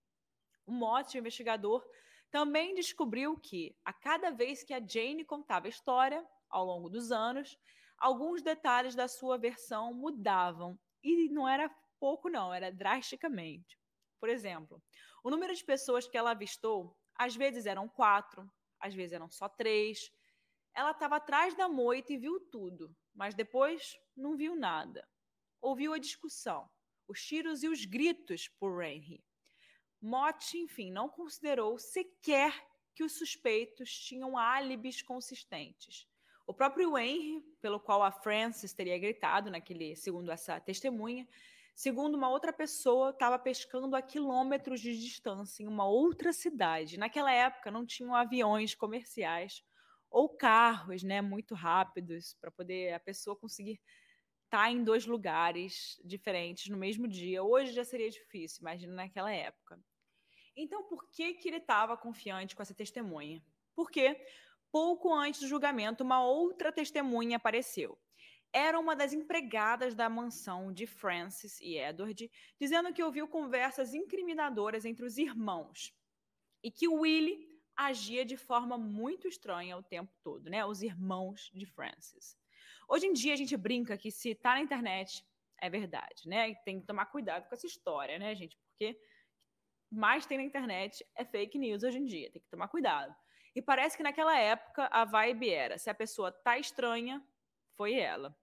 o 0.66 0.74
Motte, 0.74 1.18
o 1.18 1.20
investigador, 1.20 1.82
também 2.30 2.74
descobriu 2.76 3.40
que, 3.40 3.78
a 3.86 3.94
cada 3.94 4.30
vez 4.30 4.62
que 4.62 4.74
a 4.74 4.86
Jane 4.86 5.24
contava 5.24 5.68
a 5.68 5.70
história, 5.70 6.22
ao 6.50 6.66
longo 6.66 6.90
dos 6.90 7.14
anos, 7.14 7.58
alguns 7.98 8.42
detalhes 8.42 8.94
da 8.94 9.08
sua 9.08 9.38
versão 9.38 9.94
mudavam. 9.94 10.78
E 11.02 11.30
não 11.30 11.48
era 11.48 11.74
pouco, 11.98 12.28
não, 12.28 12.54
era 12.54 12.70
drasticamente. 12.70 13.80
Por 14.20 14.28
exemplo, 14.28 14.84
o 15.24 15.30
número 15.30 15.56
de 15.56 15.64
pessoas 15.64 16.06
que 16.06 16.18
ela 16.18 16.32
avistou 16.32 16.94
às 17.24 17.36
vezes 17.36 17.66
eram 17.66 17.88
quatro, 17.88 18.52
às 18.80 18.94
vezes 18.94 19.14
eram 19.14 19.30
só 19.30 19.48
três. 19.48 20.12
Ela 20.74 20.92
estava 20.92 21.16
atrás 21.16 21.56
da 21.56 21.70
moita 21.70 22.12
e 22.12 22.18
viu 22.18 22.40
tudo, 22.40 22.96
mas 23.14 23.34
depois 23.34 23.98
não 24.16 24.36
viu 24.36 24.56
nada. 24.56 25.08
Ouviu 25.62 25.94
a 25.94 25.98
discussão, 25.98 26.70
os 27.08 27.24
tiros 27.26 27.64
e 27.64 27.70
os 27.70 27.86
gritos 27.86 28.48
por 28.48 28.84
Henry. 28.84 29.24
Mott, 30.02 30.58
enfim, 30.58 30.92
não 30.92 31.08
considerou 31.08 31.78
sequer 31.80 32.54
que 32.94 33.04
os 33.04 33.14
suspeitos 33.14 33.90
tinham 33.90 34.38
álibis 34.38 35.02
consistentes. 35.02 36.06
O 36.46 36.54
próprio 36.54 36.98
Henry, 36.98 37.42
pelo 37.62 37.80
qual 37.80 38.04
a 38.04 38.12
Frances 38.12 38.74
teria 38.74 39.00
gritado 39.00 39.50
naquele, 39.50 39.96
segundo 39.96 40.30
essa 40.30 40.60
testemunha, 40.60 41.26
Segundo 41.76 42.16
uma 42.16 42.30
outra 42.30 42.54
pessoa, 42.54 43.10
estava 43.10 43.40
pescando 43.40 43.96
a 43.96 44.02
quilômetros 44.02 44.80
de 44.80 44.98
distância 44.98 45.64
em 45.64 45.68
uma 45.68 45.88
outra 45.88 46.32
cidade. 46.32 46.98
Naquela 46.98 47.32
época 47.32 47.72
não 47.72 47.86
tinham 47.86 48.14
aviões 48.14 48.76
comerciais 48.76 49.64
ou 50.10 50.30
carros, 50.30 51.02
né, 51.02 51.22
muito 51.22 51.56
rápidos 51.56 52.36
para 52.40 52.52
poder 52.52 52.94
a 52.94 53.00
pessoa 53.00 53.36
conseguir 53.36 53.82
estar 54.46 54.66
tá 54.66 54.72
em 54.72 54.84
dois 54.84 55.08
lugares 55.08 56.00
diferentes 56.06 56.70
no 56.70 56.78
mesmo 56.78 57.08
dia. 57.08 57.44
Hoje 57.44 57.74
já 57.74 57.84
seria 57.84 58.10
difícil, 58.10 58.60
imagina 58.62 58.94
naquela 58.94 59.34
época. 59.34 59.80
Então, 60.56 60.84
por 60.84 61.10
que, 61.10 61.34
que 61.34 61.48
ele 61.48 61.58
estava 61.58 61.98
confiante 61.98 62.56
com 62.56 62.62
essa 62.62 62.76
testemunha? 62.76 63.44
Porque 63.76 64.24
pouco 64.72 65.12
antes 65.12 65.42
do 65.42 65.48
julgamento, 65.48 66.04
uma 66.04 66.24
outra 66.24 66.72
testemunha 66.72 67.38
apareceu. 67.38 67.98
Era 68.54 68.80
uma 68.80 68.96
das 68.96 69.14
empregadas 69.14 69.96
da 69.96 70.08
mansão 70.08 70.72
de 70.72 70.86
Francis 70.86 71.60
e 71.60 71.76
Edward, 71.78 72.30
dizendo 72.60 72.94
que 72.94 73.02
ouviu 73.02 73.28
conversas 73.28 73.96
incriminadoras 73.96 74.86
entre 74.86 75.04
os 75.04 75.18
irmãos 75.18 75.92
e 76.64 76.70
que 76.70 76.88
Willie 76.88 77.52
agia 77.76 78.24
de 78.24 78.38
forma 78.38 78.78
muito 78.78 79.28
estranha 79.28 79.76
o 79.76 79.82
tempo 79.82 80.14
todo, 80.24 80.50
né? 80.50 80.64
Os 80.64 80.84
irmãos 80.84 81.50
de 81.54 81.66
Francis. 81.66 82.38
Hoje 82.88 83.08
em 83.08 83.14
dia 83.14 83.34
a 83.34 83.36
gente 83.38 83.58
brinca 83.58 83.98
que 83.98 84.12
se 84.12 84.36
tá 84.36 84.52
na 84.52 84.62
internet 84.62 85.26
é 85.60 85.70
verdade, 85.70 86.28
né? 86.28 86.50
E 86.50 86.56
tem 86.64 86.80
que 86.80 86.86
tomar 86.86 87.08
cuidado 87.08 87.48
com 87.48 87.56
essa 87.56 87.66
história, 87.66 88.20
né, 88.20 88.36
gente? 88.36 88.58
Porque 88.58 89.00
mais 89.90 90.26
tem 90.26 90.38
na 90.38 90.44
internet 90.44 91.06
é 91.16 91.26
fake 91.26 91.58
news 91.58 91.84
hoje 91.84 91.98
em 91.98 92.06
dia, 92.06 92.32
tem 92.32 92.42
que 92.42 92.50
tomar 92.50 92.68
cuidado. 92.68 93.16
E 93.56 93.62
parece 93.62 93.96
que 93.96 94.04
naquela 94.04 94.38
época 94.38 94.88
a 94.92 95.06
vibe 95.06 95.50
era: 95.50 95.78
se 95.78 95.90
a 95.90 95.94
pessoa 95.94 96.32
tá 96.32 96.58
estranha, 96.58 97.24
foi 97.76 97.94
ela. 97.96 98.36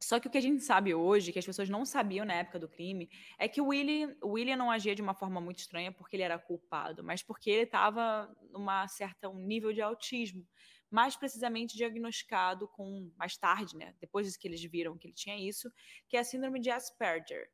Só 0.00 0.20
que 0.20 0.28
o 0.28 0.30
que 0.30 0.38
a 0.38 0.42
gente 0.42 0.62
sabe 0.62 0.94
hoje, 0.94 1.32
que 1.32 1.38
as 1.38 1.46
pessoas 1.46 1.68
não 1.68 1.84
sabiam 1.84 2.24
na 2.24 2.34
época 2.34 2.58
do 2.58 2.68
crime, 2.68 3.10
é 3.36 3.48
que 3.48 3.60
o 3.60 3.66
William, 3.66 4.16
o 4.22 4.30
William 4.30 4.56
não 4.56 4.70
agia 4.70 4.94
de 4.94 5.02
uma 5.02 5.14
forma 5.14 5.40
muito 5.40 5.58
estranha 5.58 5.90
porque 5.90 6.14
ele 6.14 6.22
era 6.22 6.38
culpado, 6.38 7.02
mas 7.02 7.22
porque 7.22 7.50
ele 7.50 7.62
estava 7.64 8.32
numa 8.50 8.86
certa 8.86 9.28
um 9.28 9.38
nível 9.38 9.72
de 9.72 9.82
autismo, 9.82 10.46
mais 10.90 11.16
precisamente 11.16 11.76
diagnosticado 11.76 12.68
com 12.68 13.12
mais 13.16 13.36
tarde, 13.36 13.76
né? 13.76 13.94
Depois 14.00 14.36
que 14.36 14.46
eles 14.46 14.62
viram 14.62 14.96
que 14.96 15.08
ele 15.08 15.14
tinha 15.14 15.36
isso, 15.36 15.70
que 16.08 16.16
é 16.16 16.20
a 16.20 16.24
síndrome 16.24 16.60
de 16.60 16.70
Asperger. 16.70 17.50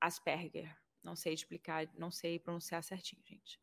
Asperger, 0.00 0.76
não 1.02 1.16
sei 1.16 1.34
explicar, 1.34 1.88
não 1.98 2.10
sei 2.10 2.38
pronunciar 2.38 2.82
certinho, 2.82 3.22
gente. 3.24 3.60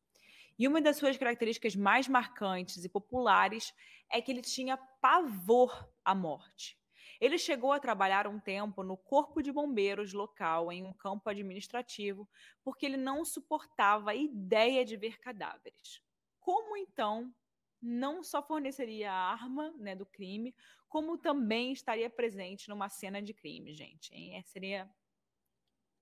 E 0.58 0.68
uma 0.68 0.82
das 0.82 0.98
suas 0.98 1.18
características 1.18 1.76
mais 1.76 2.08
marcantes 2.08 2.84
e 2.84 2.90
populares 2.90 3.74
é 4.12 4.22
que 4.22 4.30
ele 4.30 4.42
tinha 4.42 4.76
pavor 4.76 5.90
à 6.04 6.14
morte. 6.14 6.79
Ele 7.20 7.38
chegou 7.38 7.72
a 7.72 7.80
trabalhar 7.80 8.28
um 8.28 8.40
tempo 8.40 8.84
no 8.84 8.96
Corpo 8.96 9.42
de 9.42 9.52
Bombeiros 9.52 10.14
local, 10.14 10.72
em 10.72 10.84
um 10.84 10.94
campo 10.94 11.30
administrativo, 11.30 12.28
porque 12.64 12.86
ele 12.86 12.98
não 12.98 13.26
suportava 13.26 14.12
a 14.12 14.16
ideia 14.16 14.86
de 14.86 14.96
ver 14.96 15.20
cadáveres. 15.20 16.02
Como 16.40 16.78
então 16.78 17.34
não 17.82 18.24
só 18.24 18.42
forneceria 18.42 19.12
a 19.12 19.32
arma 19.32 19.72
né, 19.78 19.96
do 19.96 20.06
crime, 20.06 20.56
como 20.88 21.18
também 21.18 21.72
estaria 21.72 22.10
presente 22.10 22.70
numa 22.70 22.90
cena 22.90 23.22
de 23.22 23.34
crime, 23.34 23.74
gente? 23.74 24.14
É, 24.34 24.42
seria 24.44 24.90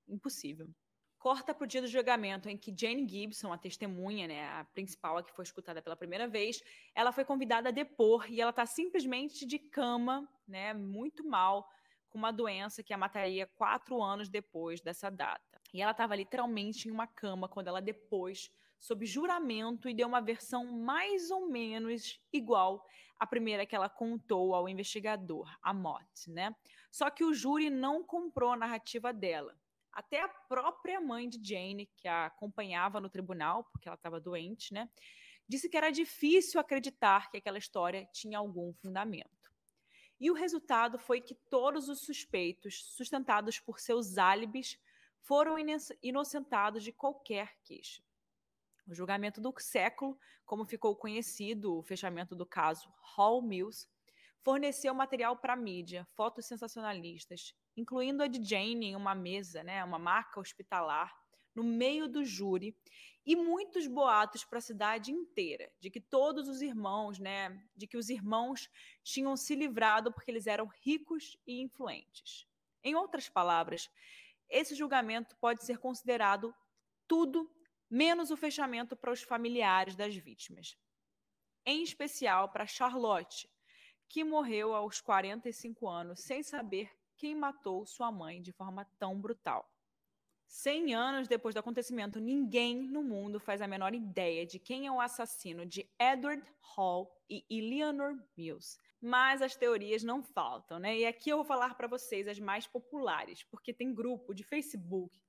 impossível 0.07 0.73
corta 1.27 1.53
para 1.53 1.65
o 1.65 1.67
dia 1.67 1.81
do 1.81 1.89
julgamento, 1.89 2.47
em 2.47 2.55
que 2.55 2.73
Jane 2.73 3.05
Gibson, 3.05 3.51
a 3.51 3.57
testemunha, 3.57 4.29
né, 4.29 4.47
a 4.47 4.63
principal, 4.73 5.17
a 5.17 5.23
que 5.23 5.33
foi 5.33 5.43
escutada 5.43 5.81
pela 5.81 5.93
primeira 5.97 6.25
vez, 6.25 6.63
ela 6.95 7.11
foi 7.11 7.25
convidada 7.25 7.67
a 7.67 7.71
depor 7.73 8.31
e 8.31 8.39
ela 8.39 8.51
está 8.51 8.65
simplesmente 8.65 9.45
de 9.45 9.59
cama, 9.59 10.25
né, 10.47 10.73
muito 10.73 11.27
mal, 11.27 11.69
com 12.09 12.17
uma 12.17 12.31
doença 12.31 12.81
que 12.81 12.93
a 12.93 12.97
mataria 12.97 13.45
quatro 13.57 14.01
anos 14.01 14.29
depois 14.29 14.79
dessa 14.79 15.09
data. 15.11 15.61
E 15.73 15.81
ela 15.81 15.91
estava 15.91 16.15
literalmente 16.15 16.87
em 16.87 16.91
uma 16.91 17.07
cama 17.07 17.49
quando 17.49 17.67
ela 17.67 17.81
depois, 17.81 18.49
sob 18.79 19.05
juramento, 19.05 19.89
e 19.89 19.93
deu 19.93 20.07
uma 20.07 20.21
versão 20.21 20.63
mais 20.65 21.29
ou 21.29 21.49
menos 21.49 22.21
igual 22.31 22.87
à 23.19 23.27
primeira 23.27 23.65
que 23.65 23.75
ela 23.75 23.89
contou 23.89 24.55
ao 24.55 24.69
investigador, 24.69 25.53
a 25.61 25.73
Mott, 25.73 26.29
né? 26.29 26.55
Só 26.89 27.09
que 27.09 27.25
o 27.25 27.33
júri 27.33 27.69
não 27.69 28.01
comprou 28.01 28.53
a 28.53 28.55
narrativa 28.55 29.11
dela. 29.11 29.53
Até 29.97 30.21
a 30.21 30.27
própria 30.27 31.01
mãe 31.01 31.27
de 31.27 31.39
Jane, 31.43 31.89
que 31.97 32.07
a 32.07 32.27
acompanhava 32.27 33.01
no 33.01 33.09
tribunal, 33.09 33.63
porque 33.63 33.89
ela 33.89 33.95
estava 33.95 34.19
doente, 34.19 34.71
né, 34.71 34.87
disse 35.49 35.67
que 35.67 35.75
era 35.75 35.89
difícil 35.89 36.61
acreditar 36.61 37.31
que 37.31 37.37
aquela 37.37 37.57
história 37.57 38.07
tinha 38.13 38.37
algum 38.37 38.71
fundamento. 38.75 39.51
E 40.19 40.29
o 40.29 40.35
resultado 40.35 40.99
foi 40.99 41.19
que 41.19 41.33
todos 41.33 41.89
os 41.89 42.01
suspeitos, 42.01 42.93
sustentados 42.95 43.59
por 43.59 43.79
seus 43.79 44.19
álibis, 44.19 44.79
foram 45.23 45.55
inocentados 46.03 46.83
de 46.83 46.91
qualquer 46.91 47.57
queixa. 47.63 48.03
O 48.87 48.93
julgamento 48.93 49.41
do 49.41 49.51
século, 49.57 50.15
como 50.45 50.63
ficou 50.63 50.95
conhecido 50.95 51.75
o 51.75 51.81
fechamento 51.81 52.35
do 52.35 52.45
caso 52.45 52.87
Hall 53.15 53.41
Mills, 53.41 53.87
forneceu 54.47 54.93
material 54.93 55.35
para 55.35 55.51
a 55.51 55.57
mídia, 55.57 56.07
fotos 56.15 56.45
sensacionalistas, 56.45 57.53
incluindo 57.75 58.23
a 58.23 58.27
de 58.27 58.41
Jane 58.41 58.85
em 58.85 58.95
uma 58.95 59.13
mesa, 59.13 59.61
né, 59.61 59.83
uma 59.83 59.99
maca 59.99 60.39
hospitalar, 60.39 61.13
no 61.53 61.65
meio 61.65 62.07
do 62.07 62.23
júri, 62.23 62.73
e 63.25 63.35
muitos 63.35 63.87
boatos 63.87 64.45
para 64.45 64.59
a 64.59 64.61
cidade 64.61 65.11
inteira 65.11 65.69
de 65.81 65.89
que 65.89 65.99
todos 65.99 66.47
os 66.47 66.61
irmãos, 66.61 67.19
né, 67.19 67.61
de 67.75 67.85
que 67.85 67.97
os 67.97 68.09
irmãos 68.09 68.69
tinham 69.03 69.35
se 69.35 69.53
livrado 69.53 70.13
porque 70.13 70.31
eles 70.31 70.47
eram 70.47 70.67
ricos 70.81 71.37
e 71.45 71.59
influentes. 71.61 72.47
Em 72.81 72.95
outras 72.95 73.27
palavras, 73.27 73.89
esse 74.47 74.75
julgamento 74.75 75.35
pode 75.41 75.65
ser 75.65 75.77
considerado 75.77 76.55
tudo 77.05 77.53
menos 77.89 78.31
o 78.31 78.37
fechamento 78.37 78.95
para 78.95 79.11
os 79.11 79.21
familiares 79.21 79.93
das 79.93 80.15
vítimas. 80.15 80.77
Em 81.65 81.83
especial 81.83 82.47
para 82.47 82.65
Charlotte, 82.65 83.45
que 84.09 84.23
morreu 84.23 84.73
aos 84.73 85.01
45 85.01 85.87
anos 85.87 86.21
sem 86.21 86.41
saber 86.43 86.89
quem 87.15 87.35
matou 87.35 87.85
sua 87.85 88.11
mãe 88.11 88.41
de 88.41 88.51
forma 88.51 88.85
tão 88.99 89.19
brutal. 89.19 89.69
Cem 90.47 90.93
anos 90.93 91.27
depois 91.27 91.53
do 91.53 91.59
acontecimento, 91.59 92.21
ninguém 92.21 92.87
no 92.87 93.03
mundo 93.03 93.39
faz 93.39 93.61
a 93.61 93.67
menor 93.67 93.93
ideia 93.93 94.45
de 94.45 94.59
quem 94.59 94.87
é 94.87 94.91
o 94.91 95.01
assassino 95.01 95.65
de 95.65 95.89
Edward 95.99 96.41
Hall 96.75 97.13
e 97.29 97.45
Eleanor 97.49 98.15
Mills. 98.35 98.79
Mas 99.01 99.41
as 99.41 99.55
teorias 99.57 100.03
não 100.03 100.23
faltam, 100.23 100.79
né? 100.79 100.97
E 100.97 101.05
aqui 101.05 101.29
eu 101.29 101.37
vou 101.37 101.45
falar 101.45 101.75
para 101.75 101.87
vocês 101.87 102.27
as 102.27 102.39
mais 102.39 102.65
populares, 102.65 103.43
porque 103.43 103.73
tem 103.73 103.93
grupo 103.93 104.33
de 104.33 104.43
Facebook, 104.43 105.19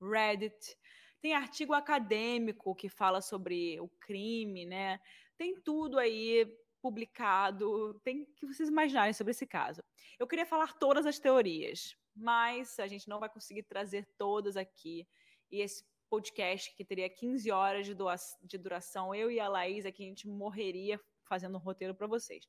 Reddit, 0.00 0.76
tem 1.20 1.34
artigo 1.34 1.72
acadêmico 1.72 2.74
que 2.74 2.88
fala 2.88 3.20
sobre 3.20 3.80
o 3.80 3.88
crime, 3.88 4.64
né? 4.64 5.00
Tem 5.36 5.60
tudo 5.60 5.98
aí 5.98 6.46
publicado, 6.84 7.98
tem 8.04 8.26
que 8.36 8.44
vocês 8.44 8.68
imaginarem 8.68 9.14
sobre 9.14 9.30
esse 9.30 9.46
caso. 9.46 9.82
Eu 10.18 10.26
queria 10.26 10.44
falar 10.44 10.74
todas 10.74 11.06
as 11.06 11.18
teorias, 11.18 11.96
mas 12.14 12.78
a 12.78 12.86
gente 12.86 13.08
não 13.08 13.18
vai 13.18 13.30
conseguir 13.30 13.62
trazer 13.62 14.06
todas 14.18 14.54
aqui. 14.54 15.08
E 15.50 15.62
esse 15.62 15.82
podcast, 16.10 16.76
que 16.76 16.84
teria 16.84 17.08
15 17.08 17.50
horas 17.50 17.86
de, 17.86 17.96
de 18.42 18.58
duração, 18.58 19.14
eu 19.14 19.30
e 19.30 19.40
a 19.40 19.48
Laís 19.48 19.86
aqui, 19.86 20.04
a 20.04 20.08
gente 20.08 20.28
morreria 20.28 21.00
fazendo 21.26 21.56
um 21.56 21.58
roteiro 21.58 21.94
para 21.94 22.06
vocês. 22.06 22.46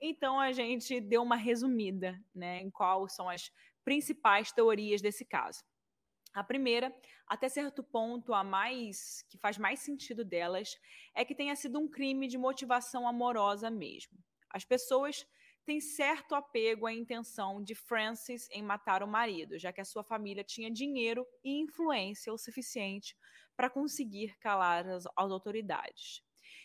Então 0.00 0.40
a 0.40 0.50
gente 0.50 1.00
deu 1.00 1.22
uma 1.22 1.36
resumida 1.36 2.20
né, 2.34 2.60
em 2.60 2.70
quais 2.72 3.14
são 3.14 3.28
as 3.28 3.52
principais 3.84 4.50
teorias 4.50 5.00
desse 5.00 5.24
caso. 5.24 5.62
A 6.36 6.44
primeira, 6.44 6.94
até 7.26 7.48
certo 7.48 7.82
ponto, 7.82 8.34
a 8.34 8.44
mais 8.44 9.22
que 9.30 9.38
faz 9.38 9.56
mais 9.56 9.80
sentido 9.80 10.22
delas, 10.22 10.78
é 11.14 11.24
que 11.24 11.34
tenha 11.34 11.56
sido 11.56 11.78
um 11.78 11.88
crime 11.88 12.28
de 12.28 12.36
motivação 12.36 13.08
amorosa 13.08 13.70
mesmo. 13.70 14.18
As 14.50 14.62
pessoas 14.62 15.26
têm 15.64 15.80
certo 15.80 16.34
apego 16.34 16.86
à 16.86 16.92
intenção 16.92 17.62
de 17.62 17.74
Francis 17.74 18.50
em 18.50 18.62
matar 18.62 19.02
o 19.02 19.08
marido, 19.08 19.58
já 19.58 19.72
que 19.72 19.80
a 19.80 19.84
sua 19.84 20.04
família 20.04 20.44
tinha 20.44 20.70
dinheiro 20.70 21.26
e 21.42 21.58
influência 21.58 22.30
o 22.30 22.36
suficiente 22.36 23.16
para 23.56 23.70
conseguir 23.70 24.36
calar 24.38 24.86
as, 24.86 25.06
as 25.06 25.30
autoridades. 25.32 26.22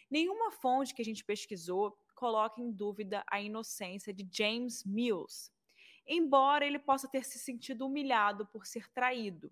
Nenhuma 0.10 0.52
fonte 0.52 0.94
que 0.94 1.02
a 1.02 1.06
gente 1.06 1.24
pesquisou 1.24 1.98
coloca 2.14 2.60
em 2.60 2.70
dúvida 2.74 3.24
a 3.26 3.40
inocência 3.40 4.14
de 4.14 4.28
James 4.30 4.84
Mills, 4.84 5.50
embora 6.06 6.66
ele 6.66 6.78
possa 6.78 7.08
ter 7.08 7.24
se 7.24 7.40
sentido 7.40 7.88
humilhado 7.88 8.46
por 8.48 8.66
ser 8.66 8.92
traído, 8.92 9.50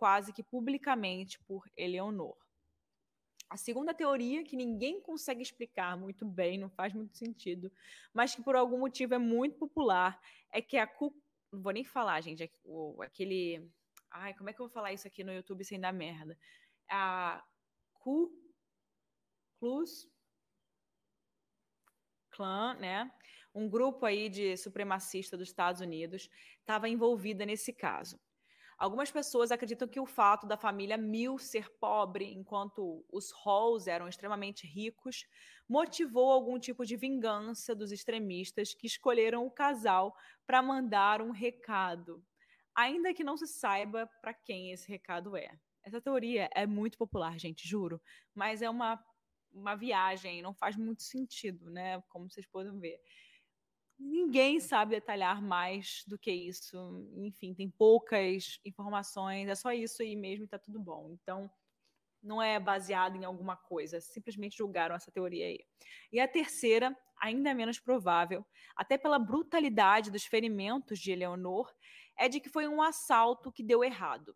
quase 0.00 0.32
que 0.32 0.42
publicamente 0.42 1.38
por 1.40 1.70
Eleonor. 1.76 2.34
A 3.50 3.56
segunda 3.58 3.92
teoria, 3.92 4.42
que 4.42 4.56
ninguém 4.56 4.98
consegue 4.98 5.42
explicar 5.42 5.94
muito 5.94 6.24
bem, 6.24 6.56
não 6.56 6.70
faz 6.70 6.94
muito 6.94 7.18
sentido, 7.18 7.70
mas 8.14 8.34
que 8.34 8.42
por 8.42 8.56
algum 8.56 8.78
motivo 8.78 9.12
é 9.12 9.18
muito 9.18 9.58
popular, 9.58 10.18
é 10.50 10.62
que 10.62 10.78
a 10.78 10.86
Ku. 10.86 11.14
Não 11.52 11.60
vou 11.60 11.72
nem 11.72 11.84
falar, 11.84 12.18
gente, 12.22 12.50
aquele. 13.00 13.70
Ai, 14.10 14.32
como 14.34 14.48
é 14.48 14.54
que 14.54 14.60
eu 14.62 14.66
vou 14.66 14.72
falar 14.72 14.94
isso 14.94 15.06
aqui 15.06 15.22
no 15.22 15.34
YouTube 15.34 15.64
sem 15.64 15.78
dar 15.78 15.92
merda? 15.92 16.38
A 16.88 17.44
Ku 17.92 18.32
Klan, 22.30 22.74
né? 22.80 23.12
Um 23.54 23.68
grupo 23.68 24.06
aí 24.06 24.30
de 24.30 24.56
supremacista 24.56 25.36
dos 25.36 25.48
Estados 25.48 25.82
Unidos 25.82 26.30
estava 26.60 26.88
envolvida 26.88 27.44
nesse 27.44 27.72
caso. 27.72 28.18
Algumas 28.80 29.10
pessoas 29.10 29.52
acreditam 29.52 29.86
que 29.86 30.00
o 30.00 30.06
fato 30.06 30.46
da 30.46 30.56
família 30.56 30.96
Mill 30.96 31.36
ser 31.36 31.68
pobre, 31.78 32.32
enquanto 32.32 33.04
os 33.12 33.30
Halls 33.30 33.86
eram 33.86 34.08
extremamente 34.08 34.66
ricos, 34.66 35.26
motivou 35.68 36.32
algum 36.32 36.58
tipo 36.58 36.86
de 36.86 36.96
vingança 36.96 37.74
dos 37.74 37.92
extremistas 37.92 38.72
que 38.72 38.86
escolheram 38.86 39.44
o 39.44 39.50
casal 39.50 40.16
para 40.46 40.62
mandar 40.62 41.20
um 41.20 41.30
recado, 41.30 42.24
ainda 42.74 43.12
que 43.12 43.22
não 43.22 43.36
se 43.36 43.46
saiba 43.46 44.08
para 44.22 44.32
quem 44.32 44.72
esse 44.72 44.88
recado 44.88 45.36
é. 45.36 45.50
Essa 45.82 46.00
teoria 46.00 46.48
é 46.54 46.66
muito 46.66 46.96
popular, 46.96 47.38
gente, 47.38 47.68
juro. 47.68 48.00
Mas 48.34 48.62
é 48.62 48.70
uma, 48.70 48.98
uma 49.52 49.74
viagem, 49.74 50.40
não 50.40 50.54
faz 50.54 50.74
muito 50.74 51.02
sentido, 51.02 51.68
né? 51.68 52.00
Como 52.08 52.30
vocês 52.30 52.46
podem 52.46 52.80
ver. 52.80 52.98
Ninguém 54.02 54.58
sabe 54.60 54.92
detalhar 54.96 55.42
mais 55.42 56.04
do 56.06 56.18
que 56.18 56.32
isso. 56.32 57.06
Enfim, 57.18 57.52
tem 57.52 57.68
poucas 57.68 58.58
informações, 58.64 59.46
é 59.46 59.54
só 59.54 59.72
isso 59.72 60.00
aí 60.00 60.16
mesmo 60.16 60.46
e 60.46 60.48
tá 60.48 60.58
tudo 60.58 60.80
bom. 60.80 61.10
Então, 61.12 61.50
não 62.22 62.40
é 62.40 62.58
baseado 62.58 63.16
em 63.16 63.24
alguma 63.24 63.56
coisa, 63.56 64.00
simplesmente 64.00 64.56
julgaram 64.56 64.94
essa 64.94 65.12
teoria 65.12 65.46
aí. 65.46 65.58
E 66.10 66.18
a 66.18 66.26
terceira, 66.26 66.96
ainda 67.20 67.52
menos 67.52 67.78
provável, 67.78 68.44
até 68.74 68.96
pela 68.96 69.18
brutalidade 69.18 70.10
dos 70.10 70.24
ferimentos 70.24 70.98
de 70.98 71.12
Eleonor, 71.12 71.70
é 72.16 72.26
de 72.26 72.40
que 72.40 72.48
foi 72.48 72.66
um 72.66 72.80
assalto 72.80 73.52
que 73.52 73.62
deu 73.62 73.84
errado. 73.84 74.34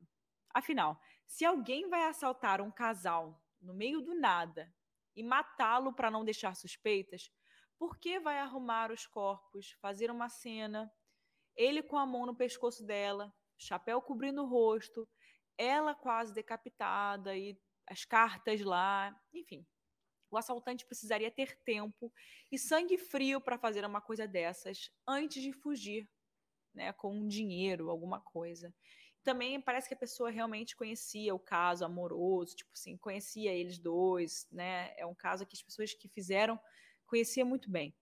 Afinal, 0.52 1.00
se 1.26 1.44
alguém 1.44 1.88
vai 1.88 2.04
assaltar 2.04 2.60
um 2.60 2.70
casal 2.70 3.42
no 3.62 3.72
meio 3.72 4.02
do 4.02 4.14
nada 4.14 4.70
e 5.16 5.22
matá-lo 5.22 5.94
para 5.94 6.10
não 6.10 6.24
deixar 6.24 6.54
suspeitas, 6.54 7.30
por 7.78 7.98
que 7.98 8.18
vai 8.18 8.38
arrumar 8.38 8.90
os 8.90 9.06
corpos, 9.06 9.72
fazer 9.80 10.10
uma 10.10 10.28
cena, 10.28 10.92
ele 11.56 11.82
com 11.82 11.96
a 11.96 12.06
mão 12.06 12.26
no 12.26 12.36
pescoço 12.36 12.84
dela, 12.84 13.32
chapéu 13.58 14.00
cobrindo 14.00 14.42
o 14.42 14.48
rosto, 14.48 15.08
ela 15.56 15.94
quase 15.94 16.34
decapitada 16.34 17.36
e 17.36 17.58
as 17.86 18.04
cartas 18.04 18.60
lá, 18.60 19.14
enfim. 19.32 19.66
O 20.30 20.36
assaltante 20.36 20.84
precisaria 20.84 21.30
ter 21.30 21.56
tempo 21.62 22.12
e 22.50 22.58
sangue 22.58 22.98
frio 22.98 23.40
para 23.40 23.58
fazer 23.58 23.84
uma 23.84 24.00
coisa 24.00 24.26
dessas 24.26 24.90
antes 25.06 25.42
de 25.42 25.52
fugir, 25.52 26.08
né, 26.74 26.92
com 26.92 27.26
dinheiro, 27.28 27.90
alguma 27.90 28.20
coisa 28.20 28.74
também 29.24 29.60
parece 29.60 29.88
que 29.88 29.94
a 29.94 29.96
pessoa 29.96 30.30
realmente 30.30 30.76
conhecia 30.76 31.34
o 31.34 31.38
caso 31.38 31.84
amoroso, 31.84 32.54
tipo 32.54 32.70
assim, 32.74 32.96
conhecia 32.98 33.50
eles 33.52 33.78
dois, 33.78 34.46
né? 34.52 34.94
É 34.98 35.06
um 35.06 35.14
caso 35.14 35.46
que 35.46 35.56
as 35.56 35.62
pessoas 35.62 35.94
que 35.94 36.08
fizeram 36.08 36.60
conheciam 37.14 37.46
muito 37.46 37.70
bem. 37.70 37.94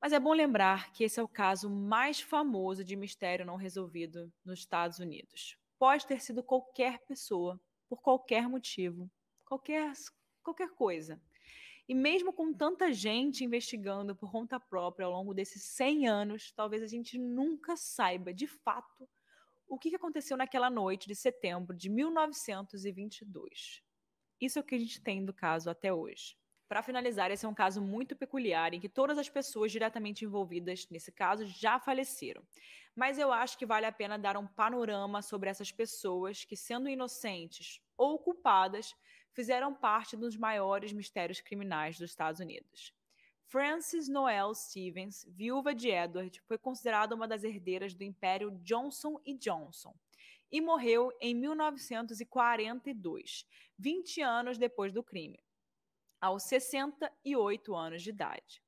Mas 0.00 0.12
é 0.12 0.20
bom 0.20 0.32
lembrar 0.32 0.92
que 0.92 1.02
esse 1.02 1.18
é 1.18 1.22
o 1.22 1.26
caso 1.26 1.68
mais 1.68 2.20
famoso 2.20 2.84
de 2.84 2.94
mistério 2.94 3.44
não 3.44 3.56
resolvido 3.56 4.32
nos 4.44 4.60
Estados 4.60 5.00
Unidos. 5.00 5.58
Pode 5.76 6.06
ter 6.06 6.20
sido 6.20 6.40
qualquer 6.40 7.00
pessoa, 7.00 7.60
por 7.88 8.00
qualquer 8.00 8.48
motivo, 8.48 9.10
qualquer, 9.44 9.92
qualquer 10.44 10.70
coisa. 10.70 11.20
E 11.88 11.94
mesmo 11.94 12.32
com 12.32 12.54
tanta 12.54 12.92
gente 12.92 13.44
investigando 13.44 14.14
por 14.14 14.30
conta 14.30 14.60
própria 14.60 15.06
ao 15.06 15.12
longo 15.12 15.34
desses 15.34 15.64
100 15.64 16.06
anos, 16.06 16.52
talvez 16.52 16.84
a 16.84 16.86
gente 16.86 17.18
nunca 17.18 17.76
saiba 17.76 18.32
de 18.32 18.46
fato 18.46 19.08
o 19.66 19.76
que 19.76 19.92
aconteceu 19.96 20.36
naquela 20.36 20.70
noite 20.70 21.08
de 21.08 21.16
setembro 21.16 21.76
de 21.76 21.88
1922. 21.88 23.82
Isso 24.40 24.58
é 24.60 24.62
o 24.62 24.64
que 24.64 24.76
a 24.76 24.78
gente 24.78 25.02
tem 25.02 25.24
do 25.24 25.34
caso 25.34 25.68
até 25.68 25.92
hoje. 25.92 26.39
Para 26.70 26.82
finalizar, 26.84 27.32
esse 27.32 27.44
é 27.44 27.48
um 27.48 27.52
caso 27.52 27.82
muito 27.82 28.14
peculiar 28.14 28.72
em 28.72 28.78
que 28.78 28.88
todas 28.88 29.18
as 29.18 29.28
pessoas 29.28 29.72
diretamente 29.72 30.24
envolvidas 30.24 30.86
nesse 30.88 31.10
caso 31.10 31.44
já 31.44 31.80
faleceram. 31.80 32.44
Mas 32.94 33.18
eu 33.18 33.32
acho 33.32 33.58
que 33.58 33.66
vale 33.66 33.86
a 33.86 33.92
pena 33.92 34.16
dar 34.16 34.36
um 34.36 34.46
panorama 34.46 35.20
sobre 35.20 35.50
essas 35.50 35.72
pessoas 35.72 36.44
que, 36.44 36.56
sendo 36.56 36.88
inocentes 36.88 37.80
ou 37.96 38.20
culpadas, 38.20 38.94
fizeram 39.32 39.74
parte 39.74 40.16
dos 40.16 40.36
maiores 40.36 40.92
mistérios 40.92 41.40
criminais 41.40 41.98
dos 41.98 42.10
Estados 42.10 42.40
Unidos. 42.40 42.94
Frances 43.48 44.06
Noel 44.06 44.54
Stevens, 44.54 45.26
viúva 45.28 45.74
de 45.74 45.88
Edward, 45.88 46.40
foi 46.46 46.56
considerada 46.56 47.16
uma 47.16 47.26
das 47.26 47.42
herdeiras 47.42 47.94
do 47.94 48.04
Império 48.04 48.52
Johnson 48.62 49.20
Johnson 49.40 49.92
e 50.52 50.60
morreu 50.60 51.12
em 51.20 51.34
1942, 51.34 53.44
20 53.76 54.22
anos 54.22 54.56
depois 54.56 54.92
do 54.92 55.02
crime, 55.02 55.40
aos 56.20 56.42
68 56.44 57.74
anos 57.74 58.02
de 58.02 58.10
idade. 58.10 58.62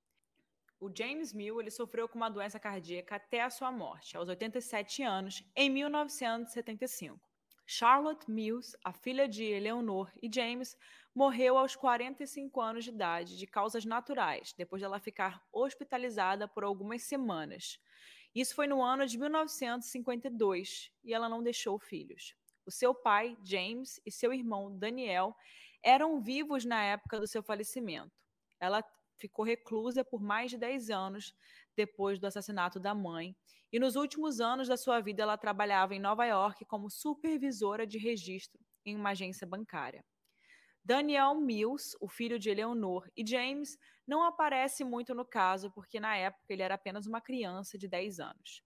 O 0.81 0.91
James 0.93 1.33
Mill 1.33 1.61
ele 1.61 1.71
sofreu 1.71 2.09
com 2.09 2.17
uma 2.17 2.29
doença 2.29 2.59
cardíaca 2.59 3.17
até 3.17 3.43
a 3.43 3.51
sua 3.51 3.71
morte, 3.71 4.17
aos 4.17 4.29
87 4.29 5.03
anos, 5.03 5.45
em 5.55 5.71
1975. 5.71 7.21
Charlotte 7.65 8.29
Mills, 8.29 8.77
a 8.83 8.93
filha 8.93 9.29
de 9.29 9.45
Eleanor 9.45 10.11
e 10.21 10.29
James, 10.33 10.77
morreu 11.15 11.57
aos 11.57 11.77
45 11.77 12.61
anos 12.61 12.85
de 12.85 12.91
idade 12.91 13.39
de 13.39 13.47
causas 13.47 13.85
naturais, 13.85 14.53
depois 14.57 14.81
de 14.81 14.85
ela 14.85 14.99
ficar 14.99 15.47
hospitalizada 15.53 16.49
por 16.49 16.65
algumas 16.65 17.03
semanas. 17.03 17.79
Isso 18.35 18.55
foi 18.55 18.67
no 18.67 18.83
ano 18.83 19.07
de 19.07 19.19
1952 19.19 20.91
e 21.05 21.13
ela 21.13 21.29
não 21.29 21.43
deixou 21.43 21.79
filhos. 21.79 22.35
O 22.65 22.71
seu 22.71 22.95
pai, 22.95 23.37
James, 23.45 24.01
e 24.07 24.11
seu 24.11 24.33
irmão, 24.33 24.77
Daniel, 24.77 25.37
eram 25.83 26.21
vivos 26.21 26.65
na 26.65 26.83
época 26.83 27.19
do 27.19 27.27
seu 27.27 27.43
falecimento. 27.43 28.13
Ela 28.61 28.85
ficou 29.19 29.45
reclusa 29.45 30.05
por 30.05 30.21
mais 30.21 30.51
de 30.51 30.59
10 30.59 30.91
anos 30.91 31.35
depois 31.77 32.19
do 32.19 32.27
assassinato 32.27 32.81
da 32.81 32.95
mãe, 32.95 33.37
e 33.73 33.79
nos 33.79 33.97
últimos 33.97 34.41
anos 34.41 34.69
da 34.69 34.77
sua 34.77 35.01
vida 35.01 35.23
ela 35.23 35.39
trabalhava 35.39 35.95
em 35.95 36.01
Nova 36.01 36.27
York 36.27 36.65
como 36.67 36.91
supervisora 36.91 37.87
de 37.87 37.99
registro 37.99 38.61
em 38.85 38.95
uma 38.95 39.11
agência 39.11 39.47
bancária. 39.47 40.05
Daniel 40.85 41.37
Mills, 41.37 41.97
o 42.01 42.09
filho 42.09 42.39
de 42.39 42.51
Eleanor 42.51 43.09
e 43.17 43.25
James, 43.25 43.79
não 44.07 44.25
aparece 44.25 44.85
muito 44.85 45.15
no 45.15 45.25
caso 45.25 45.71
porque 45.71 46.01
na 46.01 46.17
época 46.17 46.45
ele 46.53 46.63
era 46.63 46.75
apenas 46.75 47.07
uma 47.07 47.21
criança 47.21 47.79
de 47.79 47.89
10 47.89 48.19
anos. 48.19 48.63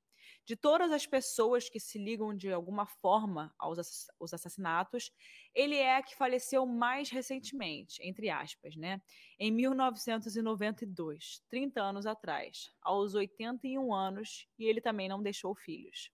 De 0.47 0.55
todas 0.55 0.93
as 0.93 1.05
pessoas 1.05 1.69
que 1.69 1.81
se 1.81 1.99
ligam 1.99 2.33
de 2.33 2.53
alguma 2.53 2.87
forma 2.87 3.53
aos 3.59 4.33
assassinatos, 4.33 5.11
ele 5.53 5.75
é 5.75 5.97
a 5.97 6.03
que 6.05 6.15
faleceu 6.15 6.65
mais 6.65 7.11
recentemente, 7.11 8.01
entre 8.01 8.31
aspas, 8.31 8.77
né? 8.77 9.03
Em 9.41 9.51
1992, 9.51 11.43
30 11.49 11.83
anos 11.83 12.07
atrás, 12.07 12.73
aos 12.81 13.17
81 13.17 13.93
anos, 13.93 14.47
e 14.57 14.67
ele 14.67 14.81
também 14.81 15.09
não 15.09 15.21
deixou 15.21 15.53
filhos. 15.53 16.13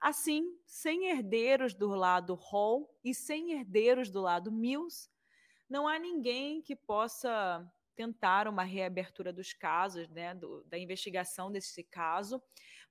Assim, 0.00 0.42
sem 0.66 1.08
herdeiros 1.08 1.72
do 1.72 1.90
lado 1.90 2.34
Hall 2.34 2.92
e 3.04 3.14
sem 3.14 3.52
herdeiros 3.52 4.10
do 4.10 4.20
lado 4.20 4.50
Mills, 4.50 5.08
não 5.68 5.86
há 5.86 5.96
ninguém 5.96 6.60
que 6.60 6.74
possa 6.74 7.64
tentar 7.94 8.48
uma 8.48 8.64
reabertura 8.64 9.30
dos 9.30 9.52
casos, 9.52 10.08
né, 10.08 10.34
do, 10.34 10.64
da 10.64 10.78
investigação 10.78 11.52
desse 11.52 11.84
caso, 11.84 12.42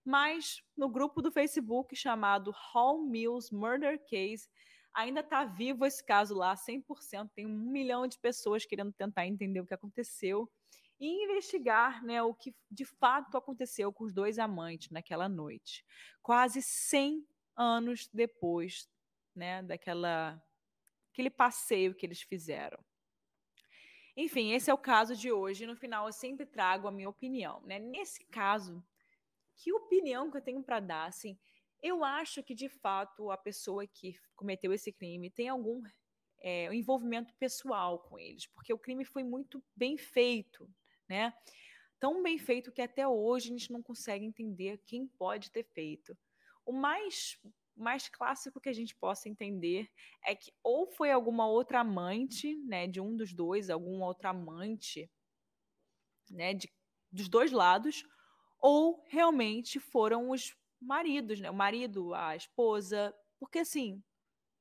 mas 0.04 0.62
no 0.76 0.90
grupo 0.90 1.22
do 1.22 1.32
Facebook 1.32 1.96
chamado 1.96 2.52
Hall 2.72 3.02
Mills 3.02 3.54
Murder 3.54 4.00
Case, 4.06 4.50
ainda 4.94 5.20
está 5.22 5.46
vivo 5.46 5.86
esse 5.86 6.04
caso 6.04 6.36
lá, 6.36 6.56
100%, 6.56 7.30
tem 7.36 7.46
um 7.46 7.72
milhão 7.72 8.08
de 8.08 8.18
pessoas 8.18 8.66
querendo 8.66 8.92
tentar 8.92 9.28
entender 9.28 9.60
o 9.60 9.66
que 9.66 9.74
aconteceu 9.74 10.50
e 11.00 11.24
investigar 11.24 12.04
né, 12.04 12.22
o 12.22 12.34
que 12.34 12.54
de 12.70 12.86
fato 12.86 13.38
aconteceu 13.38 13.94
com 13.94 14.04
os 14.04 14.14
dois 14.14 14.38
amantes 14.38 14.90
naquela 14.90 15.30
noite, 15.30 15.86
quase 16.22 16.62
100 16.62 17.26
anos 17.56 18.10
depois 18.14 18.90
né, 19.36 19.62
daquela 19.64 20.42
aquele 21.12 21.30
passeio 21.30 21.94
que 21.96 22.06
eles 22.06 22.22
fizeram. 22.22 22.80
Enfim, 24.16 24.52
esse 24.52 24.70
é 24.70 24.74
o 24.74 24.78
caso 24.78 25.16
de 25.16 25.32
hoje. 25.32 25.66
No 25.66 25.76
final, 25.76 26.06
eu 26.06 26.14
sempre 26.14 26.46
trago 26.46 26.88
a 26.88 26.92
minha 26.92 27.10
opinião. 27.10 27.62
Né? 27.62 27.80
Nesse 27.80 28.24
caso, 28.26 28.84
que 29.60 29.74
opinião 29.74 30.32
que 30.32 30.38
eu 30.38 30.42
tenho 30.42 30.64
para 30.64 30.80
dar? 30.80 31.06
Assim, 31.06 31.38
eu 31.82 32.04
acho 32.04 32.42
que, 32.42 32.56
de 32.56 32.70
fato, 32.70 33.30
a 33.30 33.38
pessoa 33.38 33.86
que 33.86 34.16
cometeu 34.36 34.74
esse 34.74 34.92
crime 34.92 35.30
tem 35.30 35.50
algum 35.50 35.82
é, 36.42 36.74
envolvimento 36.74 37.34
pessoal 37.36 38.00
com 38.00 38.18
eles, 38.18 38.48
porque 38.48 38.74
o 38.74 38.80
crime 38.80 39.04
foi 39.04 39.24
muito 39.24 39.64
bem 39.76 39.98
feito, 39.98 40.70
né? 41.08 41.34
Tão 42.00 42.24
bem 42.24 42.38
feito 42.38 42.72
que 42.72 42.82
até 42.82 43.06
hoje 43.06 43.50
a 43.50 43.52
gente 43.52 43.72
não 43.72 43.84
consegue 43.84 44.26
entender 44.26 44.82
quem 44.86 45.06
pode 45.06 45.52
ter 45.52 45.64
feito. 45.64 46.18
O 46.66 46.72
mais 46.72 47.38
mais 47.76 48.10
clássico 48.10 48.60
que 48.60 48.68
a 48.68 48.74
gente 48.74 48.94
possa 48.94 49.30
entender 49.30 49.90
é 50.26 50.36
que 50.36 50.52
ou 50.62 50.86
foi 50.86 51.12
alguma 51.12 51.48
outra 51.48 51.80
amante, 51.80 52.58
né, 52.66 52.86
de 52.86 53.00
um 53.00 53.16
dos 53.16 53.34
dois, 53.34 53.70
algum 53.70 54.02
outro 54.02 54.28
amante, 54.28 55.10
né, 56.30 56.54
de, 56.54 56.70
dos 57.10 57.30
dois 57.30 57.54
lados, 57.54 58.04
ou 58.60 59.04
realmente 59.08 59.80
foram 59.80 60.30
os 60.30 60.56
maridos, 60.82 61.40
né, 61.40 61.50
o 61.50 61.54
marido, 61.54 62.14
a 62.14 62.36
esposa, 62.36 63.14
porque 63.40 63.60
assim, 63.60 64.02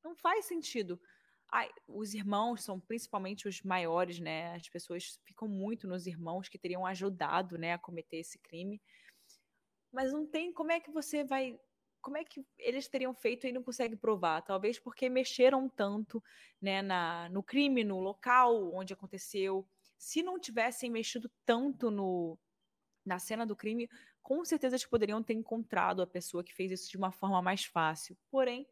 não 0.02 0.14
faz 0.16 0.46
sentido. 0.46 1.00
Ai, 1.50 1.70
os 1.87 2.12
irmãos 2.14 2.62
são 2.62 2.78
principalmente 2.78 3.48
os 3.48 3.62
maiores, 3.62 4.20
né? 4.20 4.54
As 4.54 4.68
pessoas 4.68 5.18
ficam 5.24 5.48
muito 5.48 5.88
nos 5.88 6.06
irmãos 6.06 6.48
que 6.48 6.58
teriam 6.58 6.84
ajudado, 6.84 7.56
né, 7.56 7.72
a 7.72 7.78
cometer 7.78 8.18
esse 8.18 8.38
crime. 8.38 8.80
Mas 9.90 10.12
não 10.12 10.26
tem 10.26 10.52
como 10.52 10.72
é 10.72 10.80
que 10.80 10.90
você 10.90 11.24
vai 11.24 11.58
como 12.00 12.16
é 12.16 12.24
que 12.24 12.44
eles 12.58 12.88
teriam 12.88 13.12
feito 13.12 13.46
e 13.46 13.52
não 13.52 13.62
consegue 13.62 13.96
provar? 13.96 14.42
Talvez 14.42 14.78
porque 14.78 15.08
mexeram 15.08 15.68
tanto 15.68 16.22
né, 16.61 16.80
na, 16.80 17.28
no 17.30 17.42
crime, 17.42 17.82
no 17.82 17.98
local 17.98 18.72
onde 18.72 18.92
aconteceu. 18.92 19.66
Se 19.98 20.22
não 20.22 20.38
tivessem 20.38 20.90
mexido 20.90 21.30
tanto 21.44 21.90
no, 21.90 22.38
na 23.04 23.18
cena 23.18 23.46
do 23.46 23.56
crime, 23.56 23.88
com 24.22 24.44
certeza 24.44 24.76
eles 24.76 24.87
poderiam 24.87 25.22
ter 25.22 25.34
encontrado 25.34 26.02
a 26.02 26.06
pessoa 26.06 26.44
que 26.44 26.54
fez 26.54 26.70
isso 26.72 26.90
de 26.90 26.96
uma 26.96 27.11
forma 27.11 27.40
mais 27.40 27.64
fácil. 27.64 28.16
Porém, 28.30 28.66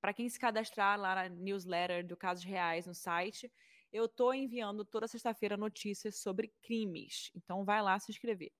para 0.00 0.12
quem 0.12 0.28
se 0.28 0.38
cadastrar 0.38 0.98
lá 0.98 1.14
na 1.14 1.28
newsletter 1.28 2.04
do 2.04 2.16
Casos 2.16 2.44
Reais 2.44 2.86
no 2.86 2.94
site, 2.94 3.50
eu 3.92 4.06
estou 4.06 4.34
enviando 4.34 4.84
toda 4.84 5.06
sexta-feira 5.06 5.56
notícias 5.56 6.16
sobre 6.16 6.52
crimes. 6.62 7.30
Então 7.36 7.64
vai 7.64 7.80
lá 7.80 7.98
se 7.98 8.10
inscrever. 8.10 8.50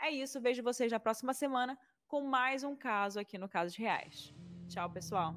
É 0.00 0.10
isso, 0.10 0.40
vejo 0.40 0.62
vocês 0.62 0.92
na 0.92 1.00
próxima 1.00 1.32
semana 1.32 1.78
com 2.06 2.22
mais 2.22 2.62
um 2.62 2.76
caso 2.76 3.18
aqui 3.18 3.38
no 3.38 3.48
Casos 3.48 3.76
Reais. 3.76 4.32
Tchau, 4.68 4.90
pessoal. 4.90 5.34